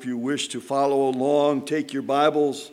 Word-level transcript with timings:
If 0.00 0.06
you 0.06 0.16
wish 0.16 0.48
to 0.48 0.62
follow 0.62 1.10
along, 1.10 1.66
take 1.66 1.92
your 1.92 2.00
Bibles 2.00 2.70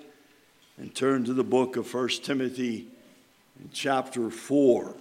and 0.77 0.95
turn 0.95 1.25
to 1.25 1.33
the 1.33 1.43
book 1.43 1.75
of 1.75 1.93
1 1.93 2.07
Timothy 2.23 2.87
chapter 3.73 4.29
4. 4.29 4.95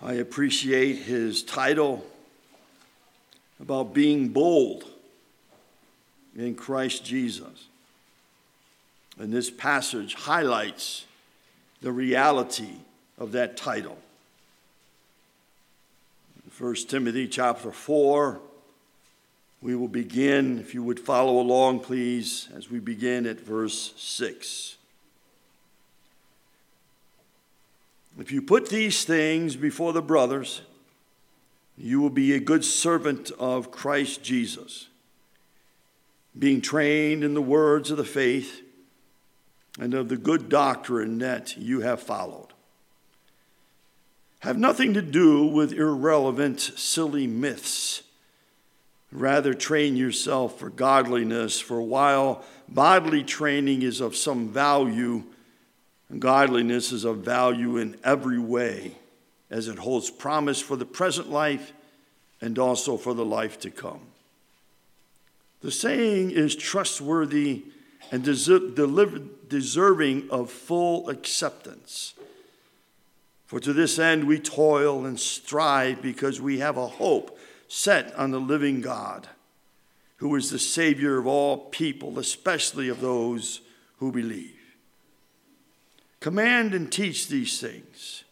I 0.00 0.14
appreciate 0.14 0.94
his 0.94 1.42
title 1.42 2.06
about 3.60 3.92
being 3.92 4.28
bold 4.30 4.84
in 6.34 6.54
Christ 6.54 7.04
Jesus. 7.04 7.66
And 9.18 9.30
this 9.30 9.50
passage 9.50 10.14
highlights 10.14 11.04
the 11.82 11.92
reality 11.92 12.76
of 13.18 13.32
that 13.32 13.58
title. 13.58 13.98
1 16.58 16.74
Timothy 16.88 17.28
chapter 17.28 17.70
4. 17.70 18.40
We 19.62 19.76
will 19.76 19.86
begin, 19.86 20.58
if 20.58 20.74
you 20.74 20.82
would 20.82 20.98
follow 20.98 21.38
along, 21.38 21.80
please, 21.80 22.48
as 22.56 22.68
we 22.68 22.80
begin 22.80 23.26
at 23.26 23.38
verse 23.38 23.94
6. 23.96 24.76
If 28.18 28.32
you 28.32 28.42
put 28.42 28.70
these 28.70 29.04
things 29.04 29.54
before 29.54 29.92
the 29.92 30.02
brothers, 30.02 30.62
you 31.76 32.00
will 32.00 32.10
be 32.10 32.32
a 32.32 32.40
good 32.40 32.64
servant 32.64 33.30
of 33.38 33.70
Christ 33.70 34.24
Jesus, 34.24 34.88
being 36.36 36.60
trained 36.60 37.22
in 37.22 37.34
the 37.34 37.40
words 37.40 37.92
of 37.92 37.98
the 37.98 38.04
faith 38.04 38.62
and 39.78 39.94
of 39.94 40.08
the 40.08 40.16
good 40.16 40.48
doctrine 40.48 41.18
that 41.18 41.56
you 41.56 41.82
have 41.82 42.02
followed 42.02 42.48
have 44.40 44.58
nothing 44.58 44.94
to 44.94 45.02
do 45.02 45.46
with 45.46 45.72
irrelevant, 45.72 46.60
silly 46.60 47.26
myths. 47.26 48.02
Rather, 49.10 49.54
train 49.54 49.96
yourself 49.96 50.58
for 50.58 50.70
godliness, 50.70 51.60
for 51.60 51.80
while 51.80 52.44
bodily 52.68 53.24
training 53.24 53.82
is 53.82 54.00
of 54.00 54.14
some 54.14 54.48
value, 54.48 55.24
godliness 56.18 56.92
is 56.92 57.04
of 57.04 57.18
value 57.18 57.78
in 57.78 57.96
every 58.04 58.38
way, 58.38 58.96
as 59.50 59.66
it 59.66 59.78
holds 59.78 60.10
promise 60.10 60.60
for 60.60 60.76
the 60.76 60.84
present 60.84 61.30
life 61.30 61.72
and 62.40 62.58
also 62.58 62.96
for 62.96 63.14
the 63.14 63.24
life 63.24 63.58
to 63.60 63.70
come. 63.70 64.00
The 65.60 65.72
saying 65.72 66.30
is 66.30 66.54
trustworthy 66.54 67.64
and 68.12 68.22
deserving 68.22 70.30
of 70.30 70.50
full 70.50 71.08
acceptance. 71.08 72.14
For 73.48 73.58
to 73.60 73.72
this 73.72 73.98
end 73.98 74.24
we 74.24 74.38
toil 74.38 75.06
and 75.06 75.18
strive 75.18 76.02
because 76.02 76.38
we 76.38 76.58
have 76.58 76.76
a 76.76 76.86
hope 76.86 77.38
set 77.66 78.14
on 78.14 78.30
the 78.30 78.38
living 78.38 78.82
God, 78.82 79.26
who 80.16 80.36
is 80.36 80.50
the 80.50 80.58
Savior 80.58 81.16
of 81.16 81.26
all 81.26 81.56
people, 81.56 82.18
especially 82.18 82.90
of 82.90 83.00
those 83.00 83.62
who 84.00 84.12
believe. 84.12 84.54
Command 86.20 86.74
and 86.74 86.92
teach 86.92 87.28
these 87.28 87.58
things. 87.58 88.22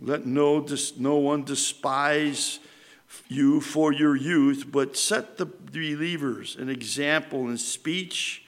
Let 0.00 0.24
no, 0.24 0.66
no 0.96 1.16
one 1.16 1.44
despise 1.44 2.60
you 3.28 3.60
for 3.60 3.92
your 3.92 4.16
youth, 4.16 4.68
but 4.72 4.96
set 4.96 5.36
the 5.36 5.44
believers 5.44 6.56
an 6.56 6.70
example 6.70 7.46
in 7.50 7.58
speech 7.58 8.42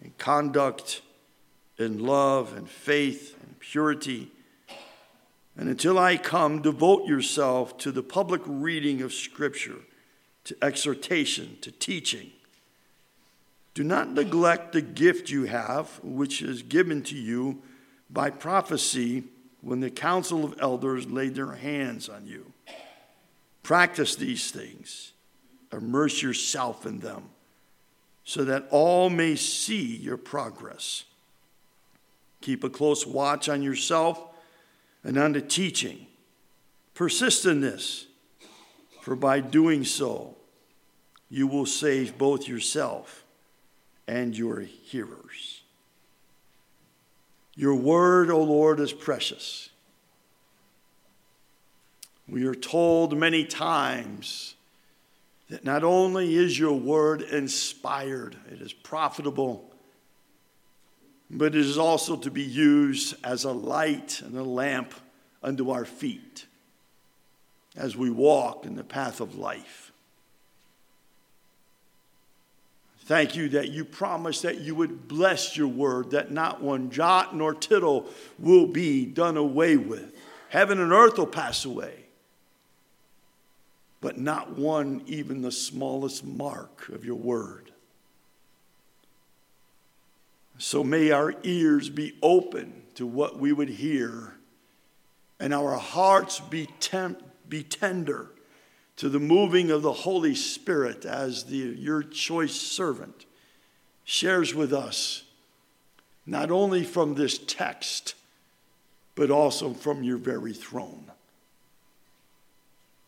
and 0.00 0.16
conduct, 0.16 1.02
in 1.76 1.98
love 1.98 2.56
and 2.56 2.70
faith 2.70 3.36
and 3.42 3.58
purity. 3.60 4.30
And 5.56 5.68
until 5.68 5.98
I 5.98 6.16
come, 6.16 6.62
devote 6.62 7.06
yourself 7.06 7.78
to 7.78 7.92
the 7.92 8.02
public 8.02 8.42
reading 8.44 9.02
of 9.02 9.12
Scripture, 9.12 9.78
to 10.44 10.56
exhortation, 10.62 11.58
to 11.60 11.70
teaching. 11.70 12.30
Do 13.72 13.84
not 13.84 14.12
neglect 14.12 14.72
the 14.72 14.82
gift 14.82 15.30
you 15.30 15.44
have, 15.44 16.00
which 16.02 16.42
is 16.42 16.62
given 16.62 17.02
to 17.04 17.16
you 17.16 17.62
by 18.10 18.30
prophecy 18.30 19.24
when 19.60 19.80
the 19.80 19.90
council 19.90 20.44
of 20.44 20.54
elders 20.60 21.06
laid 21.06 21.34
their 21.34 21.52
hands 21.52 22.08
on 22.08 22.26
you. 22.26 22.52
Practice 23.62 24.14
these 24.16 24.50
things, 24.50 25.12
immerse 25.72 26.20
yourself 26.20 26.84
in 26.84 26.98
them, 27.00 27.30
so 28.24 28.44
that 28.44 28.66
all 28.70 29.08
may 29.08 29.36
see 29.36 29.96
your 29.96 30.18
progress. 30.18 31.04
Keep 32.42 32.62
a 32.62 32.70
close 32.70 33.06
watch 33.06 33.48
on 33.48 33.62
yourself 33.62 34.22
and 35.04 35.18
unto 35.18 35.40
teaching. 35.40 36.06
Persist 36.94 37.44
in 37.44 37.60
this, 37.60 38.06
for 39.02 39.14
by 39.14 39.40
doing 39.40 39.84
so, 39.84 40.36
you 41.28 41.46
will 41.46 41.66
save 41.66 42.16
both 42.16 42.48
yourself 42.48 43.24
and 44.08 44.36
your 44.36 44.60
hearers. 44.60 45.62
Your 47.56 47.74
word, 47.74 48.30
O 48.30 48.42
Lord, 48.42 48.80
is 48.80 48.92
precious. 48.92 49.70
We 52.26 52.46
are 52.46 52.54
told 52.54 53.16
many 53.16 53.44
times 53.44 54.54
that 55.50 55.64
not 55.64 55.84
only 55.84 56.34
is 56.34 56.58
your 56.58 56.72
word 56.72 57.20
inspired, 57.20 58.36
it 58.50 58.60
is 58.60 58.72
profitable 58.72 59.73
but 61.30 61.54
it 61.54 61.56
is 61.56 61.78
also 61.78 62.16
to 62.16 62.30
be 62.30 62.42
used 62.42 63.14
as 63.24 63.44
a 63.44 63.52
light 63.52 64.20
and 64.22 64.36
a 64.36 64.42
lamp 64.42 64.94
unto 65.42 65.70
our 65.70 65.84
feet 65.84 66.46
as 67.76 67.96
we 67.96 68.10
walk 68.10 68.64
in 68.64 68.76
the 68.76 68.84
path 68.84 69.20
of 69.20 69.36
life. 69.36 69.92
Thank 73.06 73.36
you 73.36 73.50
that 73.50 73.68
you 73.68 73.84
promised 73.84 74.42
that 74.42 74.60
you 74.60 74.74
would 74.74 75.08
bless 75.08 75.58
your 75.58 75.68
word, 75.68 76.12
that 76.12 76.30
not 76.30 76.62
one 76.62 76.90
jot 76.90 77.36
nor 77.36 77.52
tittle 77.52 78.06
will 78.38 78.66
be 78.66 79.04
done 79.04 79.36
away 79.36 79.76
with. 79.76 80.16
Heaven 80.48 80.80
and 80.80 80.90
earth 80.90 81.18
will 81.18 81.26
pass 81.26 81.66
away, 81.66 82.06
but 84.00 84.16
not 84.18 84.56
one, 84.56 85.02
even 85.06 85.42
the 85.42 85.52
smallest 85.52 86.24
mark 86.24 86.88
of 86.88 87.04
your 87.04 87.16
word. 87.16 87.63
So 90.58 90.84
may 90.84 91.10
our 91.10 91.34
ears 91.42 91.90
be 91.90 92.14
open 92.22 92.82
to 92.94 93.06
what 93.06 93.38
we 93.38 93.52
would 93.52 93.68
hear 93.68 94.34
and 95.40 95.52
our 95.52 95.76
hearts 95.76 96.40
be, 96.40 96.68
be 97.48 97.62
tender 97.62 98.30
to 98.96 99.08
the 99.08 99.18
moving 99.18 99.70
of 99.70 99.82
the 99.82 99.92
Holy 99.92 100.34
Spirit 100.34 101.04
as 101.04 101.44
the, 101.44 101.56
your 101.56 102.02
choice 102.02 102.54
servant 102.54 103.26
shares 104.04 104.54
with 104.54 104.72
us, 104.72 105.24
not 106.24 106.50
only 106.50 106.84
from 106.84 107.14
this 107.14 107.38
text, 107.38 108.14
but 109.14 109.30
also 109.30 109.72
from 109.72 110.02
your 110.02 110.18
very 110.18 110.52
throne. 110.52 111.10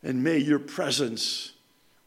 And 0.02 0.22
may 0.22 0.38
your 0.38 0.58
presence 0.58 1.52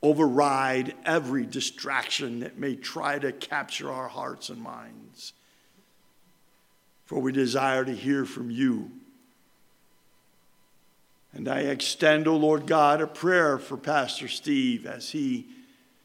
override 0.02 0.94
every 1.06 1.46
distraction 1.46 2.40
that 2.40 2.58
may 2.58 2.76
try 2.76 3.20
to 3.20 3.32
capture 3.32 3.92
our 3.92 4.08
hearts 4.08 4.50
and 4.50 4.62
minds. 4.62 5.34
For 7.06 7.20
we 7.20 7.32
desire 7.32 7.84
to 7.84 7.94
hear 7.94 8.24
from 8.26 8.50
you. 8.50 8.92
And 11.34 11.48
I 11.48 11.62
extend, 11.62 12.28
O 12.28 12.34
oh 12.34 12.38
Lord 12.38 12.66
God, 12.66 13.02
a 13.02 13.08
prayer 13.08 13.58
for 13.58 13.78
Pastor 13.78 14.28
Steve 14.28 14.86
as 14.86 15.12
he 15.12 15.48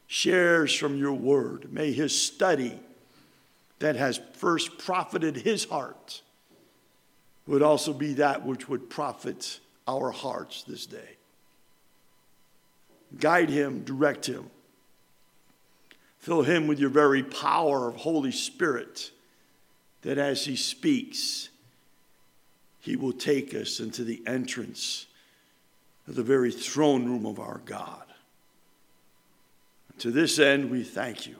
shares 0.07 0.73
from 0.73 0.97
your 0.97 1.13
word. 1.13 1.71
May 1.71 1.91
his 1.91 2.19
study 2.19 2.79
that 3.79 3.95
has 3.95 4.19
first 4.33 4.77
profited 4.77 5.37
his 5.37 5.65
heart 5.65 6.21
would 7.47 7.61
also 7.61 7.93
be 7.93 8.13
that 8.15 8.45
which 8.45 8.67
would 8.67 8.89
profit 8.89 9.59
our 9.87 10.11
hearts 10.11 10.63
this 10.63 10.85
day. 10.85 11.17
Guide 13.19 13.49
him, 13.49 13.83
direct 13.83 14.25
him. 14.25 14.49
Fill 16.19 16.43
him 16.43 16.67
with 16.67 16.79
your 16.79 16.89
very 16.89 17.23
power 17.23 17.89
of 17.89 17.97
Holy 17.97 18.31
Spirit, 18.31 19.11
that 20.01 20.17
as 20.17 20.45
he 20.45 20.55
speaks, 20.55 21.49
he 22.79 22.95
will 22.95 23.13
take 23.13 23.53
us 23.53 23.79
into 23.79 24.03
the 24.03 24.23
entrance 24.25 25.05
of 26.07 26.15
the 26.15 26.23
very 26.23 26.51
throne 26.51 27.05
room 27.05 27.25
of 27.25 27.39
our 27.39 27.61
God. 27.65 28.03
To 29.99 30.11
this 30.11 30.39
end, 30.39 30.69
we 30.69 30.83
thank 30.83 31.25
you 31.25 31.37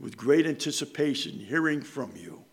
with 0.00 0.16
great 0.16 0.46
anticipation, 0.46 1.38
hearing 1.38 1.80
from 1.80 2.12
you. 2.16 2.44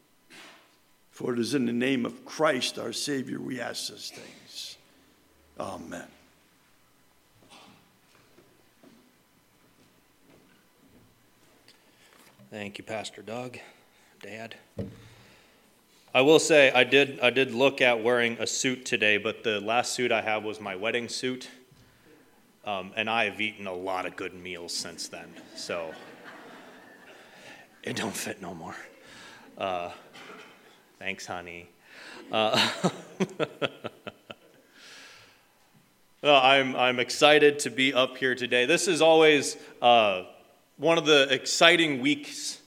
For 1.11 1.33
it 1.33 1.39
is 1.39 1.53
in 1.53 1.65
the 1.65 1.73
name 1.73 2.05
of 2.05 2.25
Christ, 2.25 2.77
our 2.77 2.91
Savior, 2.91 3.39
we 3.39 3.61
ask 3.61 3.89
these 3.89 4.11
things. 4.11 4.77
Amen. 5.59 6.07
Thank 12.55 12.77
you, 12.77 12.85
Pastor 12.85 13.21
Doug, 13.21 13.57
Dad. 14.21 14.55
I 16.13 16.21
will 16.21 16.39
say 16.39 16.71
I 16.71 16.85
did 16.85 17.19
I 17.19 17.29
did 17.29 17.53
look 17.53 17.81
at 17.81 18.01
wearing 18.01 18.37
a 18.39 18.47
suit 18.47 18.85
today, 18.85 19.17
but 19.17 19.43
the 19.43 19.59
last 19.59 19.91
suit 19.91 20.09
I 20.09 20.21
have 20.21 20.45
was 20.45 20.61
my 20.61 20.73
wedding 20.73 21.09
suit. 21.09 21.49
Um, 22.63 22.93
and 22.95 23.09
I 23.09 23.25
have 23.25 23.41
eaten 23.41 23.67
a 23.67 23.73
lot 23.73 24.05
of 24.05 24.15
good 24.15 24.33
meals 24.33 24.71
since 24.71 25.09
then. 25.09 25.33
So 25.57 25.93
it 27.83 27.97
don't 27.97 28.15
fit 28.15 28.41
no 28.41 28.53
more. 28.53 28.77
Uh, 29.57 29.91
thanks, 30.97 31.25
honey. 31.25 31.67
Uh, 32.31 32.69
well, 36.21 36.41
I'm, 36.41 36.73
I'm 36.77 37.01
excited 37.01 37.59
to 37.59 37.69
be 37.69 37.93
up 37.93 38.15
here 38.15 38.33
today. 38.33 38.65
This 38.65 38.87
is 38.87 39.01
always 39.01 39.57
uh, 39.81 40.23
one 40.77 40.97
of 40.97 41.05
the 41.05 41.33
exciting 41.33 42.01
weeks 42.01 42.59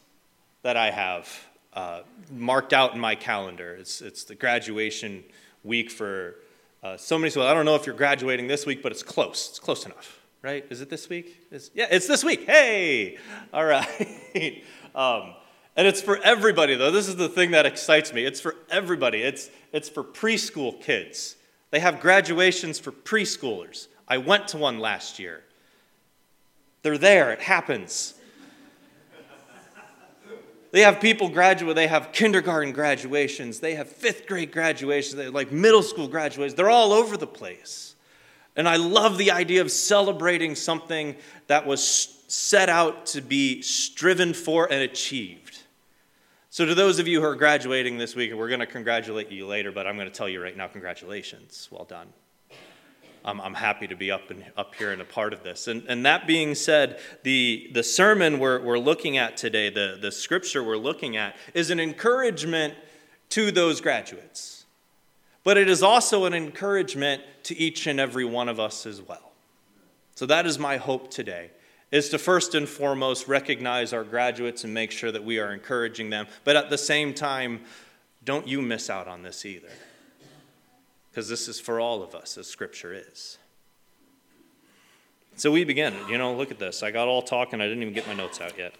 that 0.63 0.77
I 0.77 0.91
have 0.91 1.29
uh, 1.75 2.01
marked 2.33 2.73
out 2.73 2.95
in 2.95 3.01
my 3.01 3.15
calendar. 3.15 3.75
It's, 3.75 4.01
it's 4.01 4.25
the 4.25 4.35
graduation 4.35 5.25
week 5.63 5.91
for 5.91 6.37
uh, 6.83 6.97
so 6.97 7.19
many 7.19 7.31
schools. 7.31 7.47
I 7.47 7.55
don't 7.55 7.67
know 7.67 7.75
if 7.75 7.87
you're 7.87 7.95
graduating 7.95 8.47
this 8.47 8.65
week, 8.65 8.83
but 8.83 8.93
it's 8.93 9.03
close. 9.03 9.49
It's 9.51 9.59
close 9.59 9.85
enough, 9.85 10.21
right? 10.43 10.65
Is 10.71 10.81
it 10.81 10.89
this 10.89 11.09
week? 11.09 11.49
It's, 11.51 11.71
yeah, 11.75 11.87
it's 11.91 12.07
this 12.07 12.25
week. 12.25 12.47
Hey! 12.47 13.19
All 13.53 13.65
right. 13.65 13.87
um, 14.95 15.35
and 15.77 15.87
it's 15.87 16.01
for 16.01 16.17
everybody, 16.25 16.77
though. 16.77 16.91
This 16.91 17.09
is 17.09 17.17
the 17.17 17.29
thing 17.29 17.51
that 17.51 17.67
excites 17.67 18.13
me. 18.13 18.25
It's 18.25 18.41
for 18.41 18.57
everybody. 18.71 19.23
It's, 19.23 19.51
it's 19.73 19.89
for 19.89 20.03
preschool 20.03 20.81
kids. 20.81 21.37
They 21.71 21.81
have 21.81 22.01
graduations 22.01 22.79
for 22.79 22.91
preschoolers. 22.91 23.89
I 24.09 24.17
went 24.17 24.49
to 24.49 24.57
one 24.57 24.79
last 24.79 25.19
year. 25.19 25.43
They're 26.89 26.97
there, 26.97 27.33
it 27.33 27.43
happens. 27.43 28.15
They 30.71 30.81
have 30.81 31.03
people 31.03 31.29
graduate, 31.29 31.77
they 31.77 31.87
have 31.87 32.13
kindergarten 32.13 32.73
graduations, 32.73 33.61
they 33.61 33.75
have 33.75 33.89
fifth 33.89 34.27
grade 34.27 34.53
graduations, 34.53 35.17
they 35.17 35.29
like 35.29 35.53
middle 35.53 35.83
school 35.83 36.09
graduations. 36.09 36.55
They're 36.55 36.71
all 36.71 36.95
over 36.95 37.19
the 37.19 37.27
place. 37.27 37.95
And 38.57 38.67
I 38.67 38.77
love 38.77 39.19
the 39.19 39.33
idea 39.33 39.61
of 39.61 39.71
celebrating 39.71 40.55
something 40.55 41.17
that 41.47 41.67
was 41.67 42.23
set 42.29 42.71
out 42.71 43.05
to 43.07 43.21
be 43.21 43.61
striven 43.61 44.33
for 44.33 44.65
and 44.73 44.81
achieved. 44.81 45.59
So, 46.49 46.65
to 46.65 46.75
those 46.75 46.99
of 46.99 47.07
you 47.07 47.21
who 47.21 47.27
are 47.27 47.37
graduating 47.37 47.99
this 47.99 48.17
week, 48.17 48.33
we're 48.33 48.49
going 48.49 48.61
to 48.61 48.67
congratulate 48.67 49.31
you 49.31 49.47
later, 49.47 49.73
but 49.73 49.87
I'm 49.87 49.97
going 49.97 50.09
to 50.09 50.15
tell 50.15 50.29
you 50.29 50.43
right 50.43 50.57
now, 50.57 50.69
congratulations. 50.69 51.69
Well 51.71 51.85
done. 51.85 52.09
I'm, 53.25 53.41
I'm 53.41 53.55
happy 53.55 53.87
to 53.87 53.97
be 53.97 54.11
up, 54.11 54.31
and, 54.31 54.45
up 54.57 54.75
here 54.75 54.93
and 54.93 55.03
a 55.03 55.05
part 55.05 55.33
of 55.33 55.43
this. 55.43 55.69
And, 55.69 55.85
and 55.89 56.05
that 56.07 56.27
being 56.27 56.55
said, 56.55 57.01
the, 57.23 57.71
the 57.73 57.83
sermon 57.83 58.39
we're, 58.39 58.61
we're 58.63 58.79
looking 58.79 59.17
at 59.17 59.37
today, 59.37 59.71
the, 59.71 59.99
the 60.01 60.13
scripture 60.13 60.63
we're 60.63 60.77
looking 60.77 61.17
at, 61.17 61.37
is 61.55 61.71
an 61.71 61.81
encouragement 61.81 62.75
to 63.31 63.51
those 63.51 63.81
graduates. 63.81 64.65
But 65.45 65.57
it 65.57 65.69
is 65.69 65.83
also 65.83 66.25
an 66.25 66.35
encouragement 66.35 67.23
to 67.45 67.57
each 67.57 67.87
and 67.87 67.99
every 68.01 68.25
one 68.25 68.49
of 68.49 68.61
us 68.61 68.87
as 68.87 69.01
well. 69.01 69.33
So 70.15 70.27
that 70.27 70.47
is 70.47 70.59
my 70.59 70.77
hope 70.77 71.11
today 71.11 71.51
is 71.91 72.11
to 72.11 72.19
first 72.19 72.55
and 72.55 72.69
foremost 72.69 73.29
recognize 73.29 73.93
our 73.93 74.05
graduates 74.05 74.65
and 74.65 74.75
make 74.75 74.91
sure 74.91 75.11
that 75.11 75.25
we 75.25 75.39
are 75.39 75.53
encouraging 75.53 76.11
them. 76.11 76.27
But 76.45 76.57
at 76.57 76.71
the 76.71 76.79
same 76.79 77.15
time, 77.15 77.61
don't 78.25 78.47
you 78.47 78.61
miss 78.61 78.91
out 78.91 79.09
on 79.09 79.23
this 79.23 79.47
either. 79.47 79.71
Because 81.19 81.29
this 81.29 81.49
is 81.49 81.59
for 81.59 81.81
all 81.81 82.05
of 82.05 82.15
us, 82.15 82.39
as 82.39 82.47
Scripture 82.47 82.95
is. 82.95 83.39
So 85.35 85.51
we 85.51 85.65
begin. 85.65 85.93
You 86.09 86.17
know, 86.17 86.33
look 86.33 86.53
at 86.53 86.61
this. 86.61 86.85
I 86.85 86.93
got 86.93 87.09
all 87.09 87.23
talking, 87.23 87.61
I 87.61 87.65
didn't 87.65 87.83
even 87.83 87.93
get 87.93 88.07
my 88.07 88.15
notes 88.15 88.41
out 88.41 88.57
yet. 88.57 88.73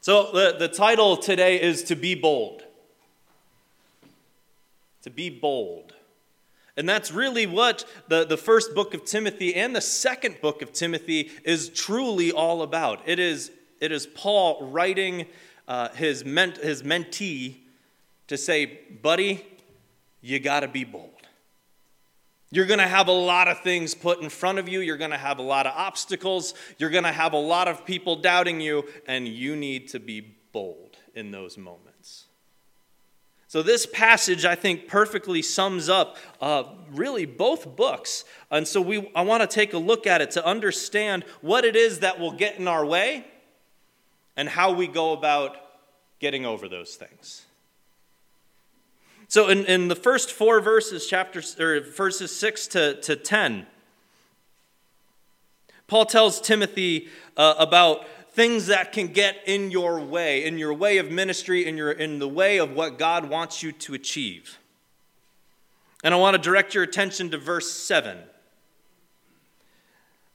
So 0.00 0.32
the, 0.32 0.56
the 0.58 0.68
title 0.68 1.18
today 1.18 1.60
is 1.60 1.82
To 1.82 1.94
Be 1.94 2.14
Bold. 2.14 2.62
To 5.02 5.10
be 5.10 5.28
bold. 5.28 5.92
And 6.74 6.88
that's 6.88 7.12
really 7.12 7.46
what 7.46 7.84
the, 8.08 8.24
the 8.24 8.38
first 8.38 8.74
book 8.74 8.94
of 8.94 9.04
Timothy 9.04 9.54
and 9.54 9.76
the 9.76 9.82
second 9.82 10.40
book 10.40 10.62
of 10.62 10.72
Timothy 10.72 11.30
is 11.44 11.68
truly 11.68 12.32
all 12.32 12.62
about. 12.62 13.02
It 13.04 13.18
is, 13.18 13.50
it 13.78 13.92
is 13.92 14.06
Paul 14.06 14.70
writing 14.70 15.26
uh, 15.68 15.90
his, 15.90 16.24
ment, 16.24 16.56
his 16.56 16.82
mentee 16.82 17.56
to 18.32 18.38
say, 18.38 18.80
buddy, 19.02 19.46
you 20.20 20.40
got 20.40 20.60
to 20.60 20.68
be 20.68 20.84
bold. 20.84 21.10
You're 22.50 22.66
going 22.66 22.80
to 22.80 22.86
have 22.86 23.08
a 23.08 23.12
lot 23.12 23.48
of 23.48 23.60
things 23.60 23.94
put 23.94 24.20
in 24.20 24.28
front 24.28 24.58
of 24.58 24.68
you. 24.68 24.80
You're 24.80 24.98
going 24.98 25.10
to 25.10 25.16
have 25.16 25.38
a 25.38 25.42
lot 25.42 25.66
of 25.66 25.72
obstacles. 25.74 26.52
You're 26.78 26.90
going 26.90 27.04
to 27.04 27.12
have 27.12 27.32
a 27.32 27.38
lot 27.38 27.66
of 27.66 27.86
people 27.86 28.16
doubting 28.16 28.60
you, 28.60 28.84
and 29.06 29.26
you 29.26 29.56
need 29.56 29.88
to 29.88 30.00
be 30.00 30.36
bold 30.52 30.96
in 31.14 31.30
those 31.30 31.56
moments. 31.56 32.26
So, 33.48 33.62
this 33.62 33.84
passage, 33.84 34.44
I 34.46 34.54
think, 34.54 34.88
perfectly 34.88 35.42
sums 35.42 35.90
up 35.90 36.16
uh, 36.40 36.64
really 36.90 37.26
both 37.26 37.76
books. 37.76 38.24
And 38.50 38.66
so, 38.66 38.80
we, 38.80 39.10
I 39.14 39.22
want 39.22 39.42
to 39.42 39.46
take 39.46 39.74
a 39.74 39.78
look 39.78 40.06
at 40.06 40.22
it 40.22 40.30
to 40.32 40.46
understand 40.46 41.24
what 41.42 41.64
it 41.64 41.76
is 41.76 42.00
that 42.00 42.18
will 42.18 42.32
get 42.32 42.58
in 42.58 42.66
our 42.66 42.84
way 42.84 43.26
and 44.36 44.48
how 44.48 44.72
we 44.72 44.86
go 44.88 45.12
about 45.12 45.56
getting 46.18 46.46
over 46.46 46.68
those 46.68 46.96
things. 46.96 47.44
So, 49.32 49.48
in, 49.48 49.64
in 49.64 49.88
the 49.88 49.96
first 49.96 50.30
four 50.30 50.60
verses, 50.60 51.06
chapters, 51.06 51.58
or 51.58 51.80
verses 51.80 52.36
6 52.36 52.66
to, 52.66 53.00
to 53.00 53.16
10, 53.16 53.66
Paul 55.86 56.04
tells 56.04 56.38
Timothy 56.38 57.08
uh, 57.38 57.54
about 57.58 58.06
things 58.32 58.66
that 58.66 58.92
can 58.92 59.06
get 59.06 59.36
in 59.46 59.70
your 59.70 60.00
way, 60.00 60.44
in 60.44 60.58
your 60.58 60.74
way 60.74 60.98
of 60.98 61.10
ministry, 61.10 61.64
in, 61.64 61.78
your, 61.78 61.92
in 61.92 62.18
the 62.18 62.28
way 62.28 62.58
of 62.58 62.72
what 62.72 62.98
God 62.98 63.30
wants 63.30 63.62
you 63.62 63.72
to 63.72 63.94
achieve. 63.94 64.58
And 66.04 66.12
I 66.12 66.18
want 66.18 66.34
to 66.34 66.38
direct 66.38 66.74
your 66.74 66.84
attention 66.84 67.30
to 67.30 67.38
verse 67.38 67.70
7. 67.70 68.18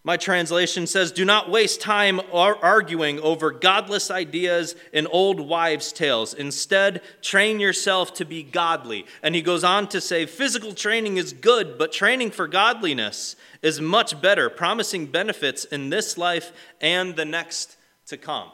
My 0.07 0.15
translation 0.15 0.87
says, 0.87 1.11
Do 1.11 1.25
not 1.25 1.49
waste 1.49 1.81
time 1.81 2.21
arguing 2.31 3.19
over 3.19 3.51
godless 3.51 4.09
ideas 4.09 4.73
and 4.93 5.05
old 5.11 5.41
wives' 5.41 5.91
tales. 5.91 6.33
Instead, 6.33 7.01
train 7.21 7.59
yourself 7.59 8.13
to 8.13 8.23
be 8.23 8.41
godly. 8.41 9.05
And 9.21 9.35
he 9.35 9.41
goes 9.41 9.65
on 9.65 9.89
to 9.89 9.99
say, 9.99 10.25
Physical 10.25 10.73
training 10.73 11.17
is 11.17 11.33
good, 11.33 11.77
but 11.77 11.91
training 11.91 12.31
for 12.31 12.47
godliness 12.47 13.35
is 13.61 13.81
much 13.81 14.21
better, 14.21 14.49
promising 14.49 15.07
benefits 15.07 15.65
in 15.65 15.89
this 15.89 16.17
life 16.17 16.53
and 16.79 17.17
the 17.17 17.25
next 17.25 17.75
to 18.05 18.15
come. 18.15 18.49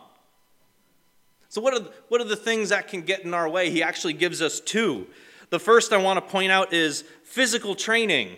So, 1.49 1.61
what 1.61 1.75
are, 1.75 1.87
what 2.07 2.19
are 2.19 2.27
the 2.27 2.35
things 2.35 2.69
that 2.69 2.87
can 2.87 3.03
get 3.03 3.25
in 3.25 3.33
our 3.35 3.47
way? 3.47 3.69
He 3.69 3.83
actually 3.83 4.13
gives 4.13 4.41
us 4.41 4.59
two. 4.59 5.05
The 5.51 5.59
first 5.59 5.93
I 5.93 5.97
want 5.97 6.17
to 6.17 6.31
point 6.31 6.51
out 6.51 6.73
is 6.73 7.03
physical 7.23 7.75
training 7.75 8.37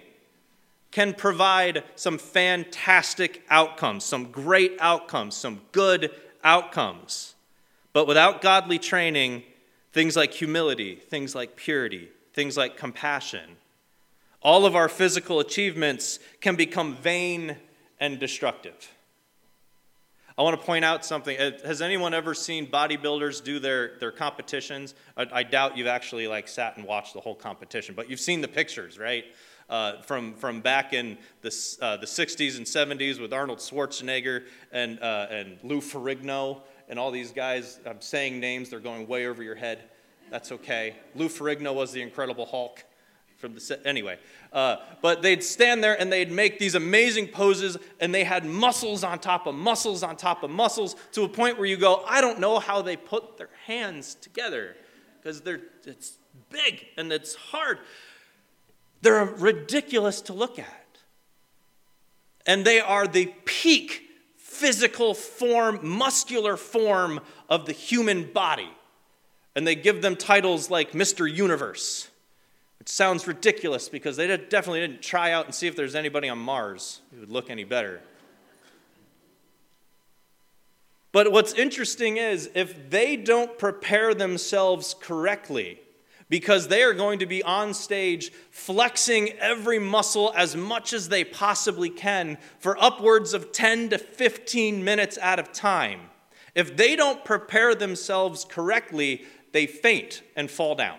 can 0.95 1.13
provide 1.13 1.83
some 1.97 2.17
fantastic 2.17 3.43
outcomes, 3.49 4.01
some 4.01 4.31
great 4.31 4.77
outcomes, 4.79 5.35
some 5.35 5.59
good 5.73 6.09
outcomes. 6.41 7.35
But 7.91 8.07
without 8.07 8.41
godly 8.41 8.79
training, 8.79 9.43
things 9.91 10.15
like 10.15 10.31
humility, 10.31 10.95
things 10.95 11.35
like 11.35 11.57
purity, 11.57 12.07
things 12.31 12.55
like 12.55 12.77
compassion, 12.77 13.57
all 14.41 14.65
of 14.65 14.73
our 14.73 14.87
physical 14.87 15.41
achievements 15.41 16.19
can 16.39 16.55
become 16.55 16.95
vain 16.95 17.57
and 17.99 18.17
destructive. 18.17 18.89
I 20.37 20.43
want 20.43 20.57
to 20.57 20.65
point 20.65 20.85
out 20.85 21.03
something. 21.03 21.37
Uh, 21.37 21.51
has 21.65 21.81
anyone 21.81 22.13
ever 22.13 22.33
seen 22.33 22.67
bodybuilders 22.67 23.43
do 23.43 23.59
their, 23.59 23.97
their 23.99 24.11
competitions? 24.13 24.95
I, 25.17 25.27
I 25.29 25.43
doubt 25.43 25.75
you've 25.75 25.87
actually 25.87 26.29
like 26.29 26.47
sat 26.47 26.77
and 26.77 26.85
watched 26.85 27.13
the 27.13 27.19
whole 27.19 27.35
competition, 27.35 27.95
but 27.95 28.09
you've 28.09 28.21
seen 28.21 28.39
the 28.39 28.47
pictures, 28.47 28.97
right? 28.97 29.25
Uh, 29.67 29.99
from, 30.03 30.35
from 30.35 30.61
back 30.61 30.93
in 30.93 31.17
the, 31.41 31.77
uh, 31.81 31.97
the 31.97 32.05
60s 32.05 32.57
and 32.57 32.67
70s 32.67 33.19
with 33.19 33.33
Arnold 33.33 33.57
Schwarzenegger 33.57 34.43
and, 34.71 34.99
uh, 34.99 35.25
and 35.31 35.57
Lou 35.63 35.81
Ferrigno 35.81 36.61
and 36.87 36.99
all 36.99 37.09
these 37.09 37.31
guys. 37.31 37.79
I'm 37.83 37.99
saying 37.99 38.39
names, 38.39 38.69
they're 38.69 38.79
going 38.79 39.07
way 39.07 39.25
over 39.25 39.41
your 39.41 39.55
head. 39.55 39.85
That's 40.29 40.51
okay. 40.51 40.97
Lou 41.15 41.29
Ferrigno 41.29 41.73
was 41.73 41.91
the 41.91 42.03
Incredible 42.03 42.45
Hulk 42.45 42.83
from 43.37 43.53
the 43.53 43.79
anyway 43.85 44.17
uh, 44.53 44.77
but 45.01 45.21
they'd 45.21 45.43
stand 45.43 45.83
there 45.83 45.99
and 45.99 46.11
they'd 46.11 46.31
make 46.31 46.57
these 46.57 46.75
amazing 46.75 47.27
poses 47.27 47.77
and 47.99 48.13
they 48.15 48.23
had 48.23 48.45
muscles 48.45 49.03
on 49.03 49.19
top 49.19 49.45
of 49.45 49.53
muscles 49.53 50.03
on 50.03 50.15
top 50.15 50.43
of 50.43 50.49
muscles 50.49 50.95
to 51.11 51.23
a 51.23 51.29
point 51.29 51.57
where 51.57 51.67
you 51.67 51.77
go 51.77 52.03
i 52.07 52.21
don't 52.21 52.39
know 52.39 52.59
how 52.59 52.81
they 52.81 52.95
put 52.95 53.37
their 53.37 53.49
hands 53.65 54.15
together 54.15 54.75
because 55.21 55.41
they're 55.41 55.61
it's 55.85 56.17
big 56.49 56.85
and 56.97 57.11
it's 57.11 57.35
hard 57.35 57.79
they're 59.05 59.25
ridiculous 59.25 60.21
to 60.21 60.33
look 60.33 60.57
at 60.57 60.97
and 62.45 62.65
they 62.65 62.79
are 62.79 63.07
the 63.07 63.27
peak 63.45 64.01
physical 64.37 65.13
form 65.13 65.79
muscular 65.83 66.57
form 66.57 67.19
of 67.49 67.65
the 67.65 67.71
human 67.71 68.31
body 68.31 68.69
and 69.55 69.65
they 69.65 69.75
give 69.75 70.01
them 70.01 70.15
titles 70.15 70.69
like 70.69 70.91
mr 70.91 71.31
universe 71.31 72.09
which 72.85 72.89
sounds 72.89 73.25
ridiculous 73.25 73.89
because 73.89 74.15
they 74.15 74.27
definitely 74.27 74.81
didn't 74.81 75.01
try 75.01 75.31
out 75.31 75.45
and 75.45 75.55
see 75.55 75.65
if 75.65 75.75
there's 75.75 75.95
anybody 75.95 76.29
on 76.29 76.37
Mars 76.37 77.01
who 77.11 77.21
would 77.21 77.31
look 77.31 77.49
any 77.49 77.63
better. 77.63 77.99
But 81.11 81.31
what's 81.31 81.53
interesting 81.53 82.17
is 82.17 82.51
if 82.53 82.91
they 82.91 83.15
don't 83.15 83.57
prepare 83.57 84.13
themselves 84.13 84.95
correctly, 84.99 85.79
because 86.35 86.67
they 86.67 86.83
are 86.83 86.93
going 86.93 87.19
to 87.19 87.25
be 87.25 87.41
on 87.43 87.73
stage 87.73 88.29
flexing 88.51 89.29
every 89.39 89.79
muscle 89.79 90.33
as 90.35 90.53
much 90.53 90.91
as 90.91 91.07
they 91.07 91.23
possibly 91.23 91.89
can 91.89 92.37
for 92.59 92.77
upwards 92.83 93.33
of 93.33 93.53
10 93.53 93.87
to 93.87 93.97
15 93.97 94.83
minutes 94.83 95.17
at 95.21 95.39
a 95.39 95.43
time. 95.43 96.01
If 96.53 96.75
they 96.75 96.97
don't 96.97 97.23
prepare 97.23 97.73
themselves 97.73 98.43
correctly, 98.43 99.23
they 99.53 99.65
faint 99.65 100.23
and 100.35 100.51
fall 100.51 100.75
down. 100.75 100.97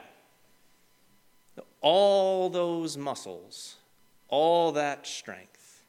All 1.83 2.49
those 2.49 2.97
muscles, 2.97 3.75
all 4.28 4.73
that 4.73 5.07
strength, 5.07 5.85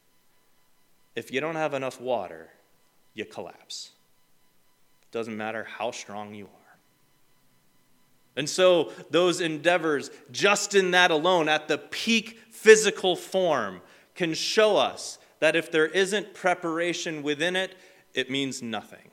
if 1.15 1.31
you 1.31 1.39
don't 1.39 1.55
have 1.55 1.73
enough 1.73 2.01
water, 2.01 2.49
you 3.13 3.23
collapse. 3.23 3.91
Doesn't 5.13 5.37
matter 5.37 5.63
how 5.63 5.91
strong 5.91 6.35
you 6.35 6.47
are. 6.47 6.56
And 8.37 8.47
so, 8.47 8.93
those 9.09 9.41
endeavors, 9.41 10.11
just 10.31 10.75
in 10.75 10.91
that 10.91 11.09
alone, 11.09 11.49
at 11.49 11.67
the 11.67 11.79
peak 11.79 12.39
physical 12.51 13.15
form, 13.15 13.81
can 14.13 14.35
show 14.35 14.77
us 14.77 15.17
that 15.39 15.55
if 15.55 15.71
there 15.71 15.87
isn't 15.87 16.35
preparation 16.35 17.23
within 17.23 17.55
it, 17.55 17.75
it 18.13 18.29
means 18.29 18.61
nothing. 18.61 19.09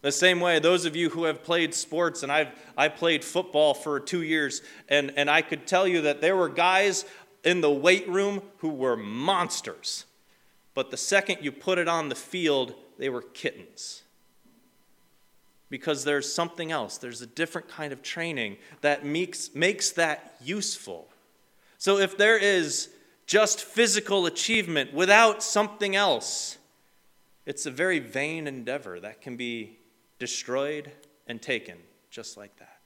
The 0.00 0.10
same 0.10 0.40
way, 0.40 0.60
those 0.60 0.86
of 0.86 0.96
you 0.96 1.10
who 1.10 1.24
have 1.24 1.44
played 1.44 1.74
sports, 1.74 2.22
and 2.22 2.32
I've 2.32 2.48
I 2.76 2.88
played 2.88 3.22
football 3.22 3.74
for 3.74 4.00
two 4.00 4.22
years, 4.22 4.62
and, 4.88 5.12
and 5.16 5.28
I 5.28 5.42
could 5.42 5.66
tell 5.66 5.86
you 5.86 6.00
that 6.02 6.22
there 6.22 6.34
were 6.34 6.48
guys 6.48 7.04
in 7.44 7.60
the 7.60 7.70
weight 7.70 8.08
room 8.08 8.40
who 8.58 8.70
were 8.70 8.96
monsters. 8.96 10.06
But 10.74 10.90
the 10.90 10.96
second 10.96 11.38
you 11.42 11.52
put 11.52 11.76
it 11.76 11.86
on 11.86 12.08
the 12.08 12.14
field, 12.14 12.74
they 12.98 13.10
were 13.10 13.22
kittens 13.22 14.02
because 15.72 16.04
there's 16.04 16.30
something 16.30 16.70
else. 16.70 16.98
There's 16.98 17.22
a 17.22 17.26
different 17.26 17.66
kind 17.66 17.94
of 17.94 18.02
training 18.02 18.58
that 18.82 19.06
makes, 19.06 19.54
makes 19.54 19.90
that 19.92 20.34
useful. 20.44 21.08
So 21.78 21.96
if 21.96 22.18
there 22.18 22.36
is 22.36 22.90
just 23.26 23.64
physical 23.64 24.26
achievement 24.26 24.92
without 24.92 25.42
something 25.42 25.96
else, 25.96 26.58
it's 27.46 27.64
a 27.64 27.70
very 27.70 28.00
vain 28.00 28.46
endeavor 28.46 29.00
that 29.00 29.22
can 29.22 29.38
be 29.38 29.78
destroyed 30.18 30.92
and 31.26 31.40
taken 31.40 31.78
just 32.10 32.36
like 32.36 32.54
that. 32.58 32.80